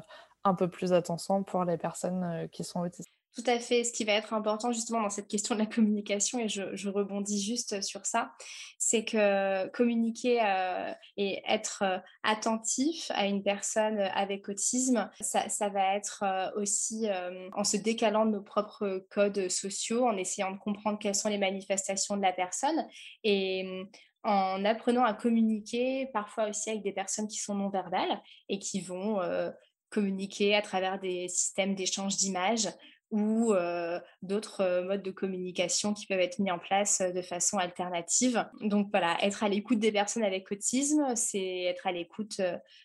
un 0.45 0.55
peu 0.55 0.69
plus 0.69 0.93
attention 0.93 1.43
pour 1.43 1.65
les 1.65 1.77
personnes 1.77 2.49
qui 2.51 2.63
sont 2.65 2.81
autistes. 2.81 3.12
Tout 3.35 3.43
à 3.47 3.57
fait. 3.57 3.83
Ce 3.83 3.91
qui 3.91 4.03
va 4.03 4.13
être 4.13 4.33
important 4.33 4.71
justement 4.71 5.01
dans 5.01 5.09
cette 5.09 5.27
question 5.27 5.55
de 5.55 5.59
la 5.59 5.65
communication, 5.65 6.37
et 6.37 6.47
je, 6.47 6.89
rebondis 6.89 7.43
juste 7.43 7.81
sur 7.81 8.05
ça, 8.05 8.31
c'est 8.77 9.03
que 9.03 9.67
communiquer 9.69 10.39
euh, 10.43 10.93
et 11.17 11.41
être 11.47 11.81
euh, 11.81 11.97
attentif 12.21 13.09
à 13.15 13.25
une 13.25 13.41
personne 13.41 13.97
avec 13.97 14.47
autisme, 14.49 15.09
ça, 15.19 15.69
va 15.69 15.95
être 15.95 16.23
euh, 16.23 16.51
aussi 16.61 17.07
en 17.53 17.63
se 17.63 17.77
décalant 17.77 18.27
de 18.27 18.31
nos 18.31 18.43
propres 18.43 19.03
codes 19.09 19.49
sociaux, 19.49 20.05
en 20.05 20.15
essayant 20.15 20.51
de 20.51 20.59
comprendre 20.59 20.99
quelles 20.99 21.15
sont 21.15 21.29
les 21.29 21.39
manifestations 21.39 22.15
de 22.15 22.21
la 22.21 22.33
personne 22.33 22.87
et 23.23 23.87
en 24.23 24.63
apprenant 24.63 25.03
à 25.03 25.13
communiquer 25.13 26.07
parfois 26.13 26.49
aussi 26.49 26.69
avec 26.69 26.83
des 26.83 26.93
personnes 26.93 27.27
qui 27.27 27.39
sont 27.39 27.55
non 27.55 27.69
verbales 27.69 28.21
et 28.47 28.59
qui 28.59 28.79
vont 28.81 29.19
communiquer 29.89 30.55
à 30.55 30.61
travers 30.61 30.99
des 30.99 31.27
systèmes 31.27 31.75
d'échange 31.75 32.17
d'images 32.17 32.67
ou 33.13 33.53
euh, 33.53 33.99
d'autres 34.23 34.61
euh, 34.61 34.83
modes 34.83 35.03
de 35.03 35.11
communication 35.11 35.93
qui 35.93 36.07
peuvent 36.07 36.19
être 36.19 36.39
mis 36.39 36.49
en 36.49 36.57
place 36.57 36.99
euh, 36.99 37.11
de 37.11 37.21
façon 37.21 37.59
alternative. 37.59 38.43
Donc 38.61 38.89
voilà, 38.89 39.15
être 39.21 39.43
à 39.43 39.49
l'écoute 39.49 39.77
des 39.77 39.91
personnes 39.91 40.23
avec 40.23 40.51
autisme, 40.51 41.15
c'est 41.15 41.61
être 41.65 41.85
à 41.85 41.91
l'écoute 41.91 42.41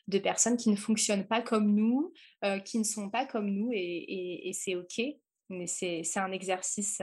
de 0.06 0.18
personnes 0.18 0.58
qui 0.58 0.68
ne 0.68 0.76
fonctionnent 0.76 1.26
pas 1.26 1.40
comme 1.40 1.74
nous, 1.74 2.12
qui 2.64 2.78
ne 2.78 2.84
sont 2.84 3.08
pas 3.08 3.24
comme 3.24 3.48
nous, 3.48 3.70
et, 3.72 4.48
et 4.48 4.52
c'est 4.52 4.74
OK. 4.74 5.00
Mais 5.48 5.66
c'est 5.66 6.04
un 6.16 6.30
exercice 6.30 7.00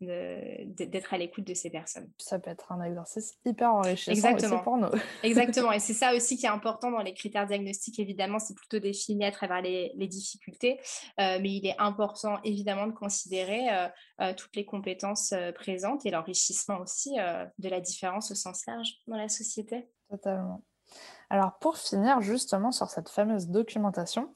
d'être 0.00 1.12
à 1.14 1.18
l'écoute 1.18 1.46
de 1.46 1.54
ces 1.54 1.70
personnes. 1.70 2.10
Ça 2.18 2.38
peut 2.38 2.50
être 2.50 2.72
un 2.72 2.82
exercice 2.82 3.34
hyper 3.44 3.74
enrichissant 3.74 4.30
Exactement. 4.30 4.62
pour 4.62 4.76
nous. 4.76 4.88
Exactement, 5.22 5.72
et 5.72 5.78
c'est 5.78 5.94
ça 5.94 6.14
aussi 6.14 6.38
qui 6.38 6.46
est 6.46 6.50
important 6.50 6.90
dans 6.90 7.02
les 7.02 7.12
critères 7.14 7.46
diagnostiques, 7.46 7.98
évidemment, 7.98 8.38
c'est 8.38 8.54
plutôt 8.54 8.78
défini 8.78 9.24
à 9.24 9.30
travers 9.30 9.60
les, 9.60 9.92
les 9.94 10.06
difficultés, 10.06 10.80
euh, 11.20 11.38
mais 11.40 11.50
il 11.50 11.66
est 11.66 11.76
important 11.78 12.38
évidemment 12.44 12.86
de 12.86 12.92
considérer 12.92 13.68
euh, 13.70 13.88
euh, 14.20 14.34
toutes 14.34 14.56
les 14.56 14.64
compétences 14.64 15.34
présentes 15.54 16.06
et 16.06 16.10
l'enrichissement 16.10 16.78
aussi 16.78 17.16
de 17.58 17.68
la 17.68 17.80
différence 17.80 18.30
au 18.30 18.34
sens 18.34 18.64
large 18.66 18.94
dans 19.06 19.16
la 19.16 19.28
société. 19.28 19.88
Totalement. 20.08 20.62
Alors 21.28 21.58
pour 21.60 21.76
finir 21.76 22.20
justement 22.20 22.72
sur 22.72 22.88
cette 22.90 23.08
fameuse 23.08 23.48
documentation, 23.48 24.32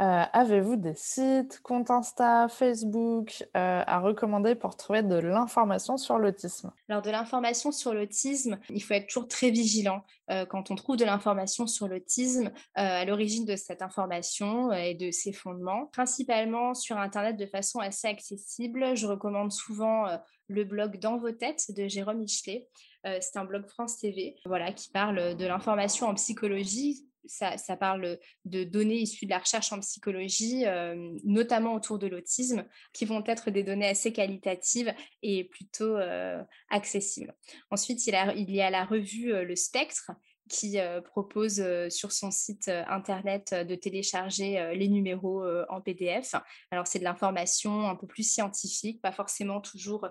euh, 0.00 0.24
avez-vous 0.32 0.74
des 0.74 0.94
sites, 0.96 1.60
comptes 1.60 1.88
Insta, 1.88 2.48
Facebook 2.48 3.44
euh, 3.56 3.82
à 3.86 4.00
recommander 4.00 4.56
pour 4.56 4.76
trouver 4.76 5.04
de 5.04 5.14
l'information 5.14 5.96
sur 5.96 6.18
l'autisme? 6.18 6.72
Alors 6.88 7.00
de 7.00 7.10
l'information 7.10 7.70
sur 7.70 7.94
l'autisme, 7.94 8.58
il 8.70 8.82
faut 8.82 8.94
être 8.94 9.06
toujours 9.06 9.28
très 9.28 9.50
vigilant 9.50 10.04
euh, 10.32 10.46
quand 10.46 10.72
on 10.72 10.74
trouve 10.74 10.96
de 10.96 11.04
l'information 11.04 11.68
sur 11.68 11.86
l'autisme 11.86 12.50
à 12.74 13.04
l'origine 13.04 13.44
de 13.44 13.54
cette 13.54 13.82
information 13.82 14.72
et 14.72 14.94
de 14.94 15.12
ses 15.12 15.32
fondements. 15.32 15.86
Principalement 15.92 16.74
sur 16.74 16.98
Internet 16.98 17.36
de 17.36 17.46
façon 17.46 17.78
assez 17.78 18.08
accessible, 18.08 18.96
je 18.96 19.06
recommande 19.06 19.52
souvent 19.52 20.06
le 20.48 20.64
blog 20.64 20.98
Dans 20.98 21.18
vos 21.18 21.30
têtes 21.30 21.70
de 21.76 21.86
Jérôme 21.86 22.18
Michelet. 22.18 22.66
c'est 23.04 23.36
un 23.36 23.44
blog 23.44 23.66
France 23.66 23.98
TV 23.98 24.36
voilà, 24.44 24.72
qui 24.72 24.90
parle 24.90 25.36
de 25.36 25.46
l'information 25.46 26.08
en 26.08 26.14
psychologie 26.14 27.06
ça, 27.26 27.76
parle 27.76 28.18
de 28.44 28.64
données 28.64 28.98
issues 28.98 29.26
de 29.26 29.30
la 29.30 29.38
recherche 29.38 29.72
en 29.72 29.80
psychologie, 29.80 30.66
euh, 30.66 31.16
notamment 31.24 31.74
autour 31.74 31.98
de 31.98 32.06
l'autisme, 32.06 32.64
qui 32.92 33.04
vont 33.04 33.22
être 33.26 33.50
des 33.50 33.62
données 33.62 33.88
assez 33.88 34.12
qualitatives 34.12 34.92
et 35.22 35.44
plutôt 35.44 35.96
euh, 35.96 36.42
accessibles. 36.70 37.34
Ensuite, 37.70 38.06
il, 38.06 38.50
y 38.50 38.60
a 38.60 38.70
la 38.70 38.84
revue 38.84 39.32
euh, 39.32 39.44
Le 39.44 39.56
Spectre, 39.56 40.10
qui 40.50 40.76
propose 41.06 41.64
sur 41.88 42.12
son 42.12 42.30
site 42.30 42.68
internet 42.68 43.54
de 43.54 43.74
télécharger 43.74 44.74
les 44.76 44.88
numéros 44.88 45.42
en 45.70 45.80
PDF. 45.80 46.34
Alors 46.70 46.86
c'est 46.86 46.98
de 46.98 47.04
l'information 47.04 47.88
un 47.88 47.96
peu 47.96 48.06
plus 48.06 48.30
scientifique, 48.30 49.00
pas 49.00 49.10
forcément 49.10 49.62
toujours 49.62 50.06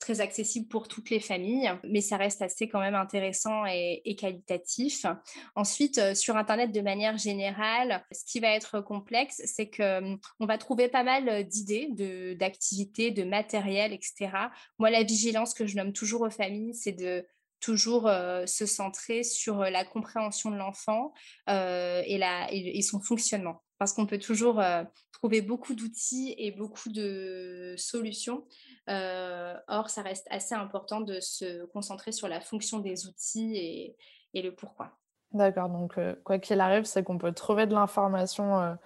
très 0.00 0.20
accessible 0.20 0.66
pour 0.66 0.88
toutes 0.88 1.10
les 1.10 1.20
familles, 1.20 1.70
mais 1.84 2.00
ça 2.00 2.16
reste 2.16 2.42
assez 2.42 2.68
quand 2.68 2.80
même 2.80 2.94
intéressant 2.94 3.64
et, 3.66 4.16
qualitatif. 4.18 5.06
Ensuite, 5.54 5.98
euh, 5.98 6.14
sur 6.14 6.36
Internet 6.36 6.72
de 6.72 6.80
manière 6.80 7.16
générale, 7.16 8.04
ce 8.10 8.24
qui 8.24 8.40
va 8.40 8.48
être 8.48 8.80
complexe, 8.80 9.40
c'est 9.44 9.68
que 9.68 9.98
hum, 9.98 10.18
on 10.40 10.46
va 10.46 10.58
trouver 10.58 10.88
pas 10.88 11.04
mal 11.04 11.46
d'idées, 11.46 12.34
d'activités, 12.34 13.10
de, 13.10 13.22
matériel, 13.22 13.92
etc. 13.92 14.30
Moi, 14.78 14.90
la 14.90 15.02
vigilance 15.02 15.54
que 15.54 15.66
je 15.66 15.76
nomme 15.76 15.92
toujours 15.92 16.22
aux 16.22 16.30
familles, 16.30 16.74
c'est 16.74 16.92
de 16.92 17.26
toujours 17.60 18.08
euh, 18.08 18.46
se 18.46 18.64
centrer 18.64 19.22
sur 19.22 19.58
la 19.58 19.84
compréhension 19.84 20.50
de 20.50 20.56
l'enfant 20.56 21.12
euh, 21.48 22.02
et, 22.06 22.82
son 22.82 23.00
fonctionnement 23.00 23.62
parce 23.80 23.94
qu'on 23.94 24.04
peut 24.04 24.18
toujours 24.18 24.62
trouver 25.10 25.40
beaucoup 25.40 25.74
d'outils 25.74 26.34
et 26.36 26.52
beaucoup 26.52 26.90
de 26.90 27.74
solutions. 27.78 28.44
or, 28.86 29.88
ça 29.88 30.02
reste 30.02 30.26
assez 30.30 30.54
important 30.54 31.00
de 31.00 31.18
se 31.20 31.64
concentrer 31.64 32.12
sur 32.12 32.28
la 32.28 32.42
fonction 32.42 32.78
des 32.78 33.06
outils 33.06 33.96
et, 34.34 34.42
le 34.42 34.54
pourquoi. 34.54 34.90
D'accord, 35.32 35.70
donc 35.70 35.98
quoi 36.24 36.38
qu'il 36.38 36.60
arrive, 36.60 36.84
c'est 36.84 37.02
qu'on 37.02 37.16
peut 37.16 37.32
trouver 37.32 37.66
de 37.66 37.72
l'information 37.72 38.76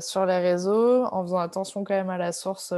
sur 0.00 0.26
les 0.26 0.38
réseaux 0.38 1.04
en 1.04 1.22
faisant 1.22 1.38
attention 1.38 1.84
quand 1.84 1.94
même 1.94 2.10
à 2.10 2.18
la 2.18 2.32
source 2.32 2.74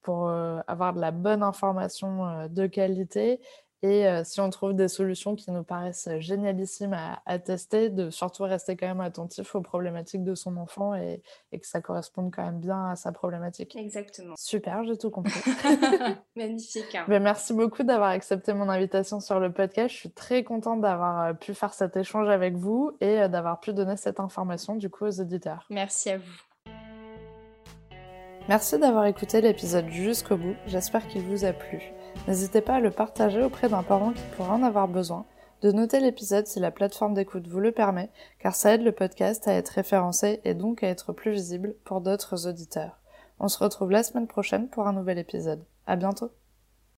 pour 0.00 0.30
avoir 0.30 0.94
de 0.94 1.02
la 1.02 1.10
bonne 1.10 1.42
information 1.42 2.48
de 2.48 2.66
qualité 2.66 3.40
et 3.82 4.06
euh, 4.06 4.22
si 4.22 4.40
on 4.40 4.48
trouve 4.48 4.74
des 4.74 4.86
solutions 4.86 5.34
qui 5.34 5.50
nous 5.50 5.64
paraissent 5.64 6.08
génialissimes 6.20 6.96
à, 7.26 7.38
tester, 7.40 7.90
de 7.90 8.10
surtout 8.10 8.44
rester 8.44 8.76
quand 8.76 8.86
même 8.86 9.00
attentif 9.00 9.56
aux 9.56 9.60
problématiques 9.60 10.22
de 10.22 10.36
son 10.36 10.56
enfant 10.56 10.94
et, 10.94 11.20
que 11.50 11.66
ça 11.66 11.80
corresponde 11.80 12.32
quand 12.32 12.44
même 12.44 12.60
bien 12.60 12.90
à 12.90 12.96
sa 12.96 13.10
problématique. 13.10 13.74
Exactement. 13.74 14.34
Super, 14.38 14.84
j'ai 14.84 14.96
tout 14.96 15.10
compris. 15.10 15.40
Magnifique. 16.36 16.96
Mais 17.08 17.18
merci 17.18 17.54
beaucoup 17.54 17.82
d'avoir 17.82 18.10
accepté 18.10 18.54
mon 18.54 18.68
invitation 18.68 19.18
sur 19.18 19.40
le 19.40 19.52
podcast. 19.52 19.92
Je 19.92 19.98
suis 19.98 20.10
très 20.10 20.44
contente 20.44 20.80
d'avoir 20.80 21.20
euh, 21.20 21.32
pu 21.32 21.52
faire 21.52 21.74
cet 21.74 21.96
échange 21.96 22.28
avec 22.28 22.54
vous 22.54 22.92
et 23.00 23.22
euh, 23.22 23.28
d'avoir 23.28 23.58
pu 23.58 23.72
donner 23.72 23.96
cette 23.96 24.20
information 24.20 24.76
du 24.76 24.90
coup 24.90 25.06
aux 25.06 25.20
auditeurs. 25.20 25.66
Merci 25.70 26.10
à 26.10 26.18
vous. 26.18 26.72
Merci 28.48 28.78
d'avoir 28.78 29.06
écouté 29.06 29.40
l'épisode 29.40 29.88
jusqu'au 29.88 30.36
bout. 30.36 30.54
J'espère 30.66 31.06
qu'il 31.08 31.22
vous 31.22 31.44
a 31.44 31.52
plu. 31.52 31.92
N'hésitez 32.28 32.60
pas 32.60 32.74
à 32.74 32.80
le 32.80 32.90
partager 32.90 33.42
auprès 33.42 33.68
d'un 33.68 33.82
parent 33.82 34.12
qui 34.12 34.22
pourrait 34.36 34.50
en 34.50 34.62
avoir 34.62 34.88
besoin, 34.88 35.26
de 35.62 35.72
noter 35.72 36.00
l'épisode 36.00 36.46
si 36.46 36.60
la 36.60 36.70
plateforme 36.70 37.14
d'écoute 37.14 37.46
vous 37.46 37.60
le 37.60 37.72
permet, 37.72 38.10
car 38.38 38.54
ça 38.54 38.74
aide 38.74 38.82
le 38.82 38.92
podcast 38.92 39.46
à 39.46 39.54
être 39.54 39.70
référencé 39.70 40.40
et 40.44 40.54
donc 40.54 40.82
à 40.82 40.88
être 40.88 41.12
plus 41.12 41.32
visible 41.32 41.74
pour 41.84 42.00
d'autres 42.00 42.48
auditeurs. 42.48 42.98
On 43.38 43.48
se 43.48 43.58
retrouve 43.58 43.90
la 43.90 44.02
semaine 44.02 44.26
prochaine 44.26 44.68
pour 44.68 44.86
un 44.86 44.92
nouvel 44.92 45.18
épisode. 45.18 45.64
À 45.86 45.96
bientôt! 45.96 46.32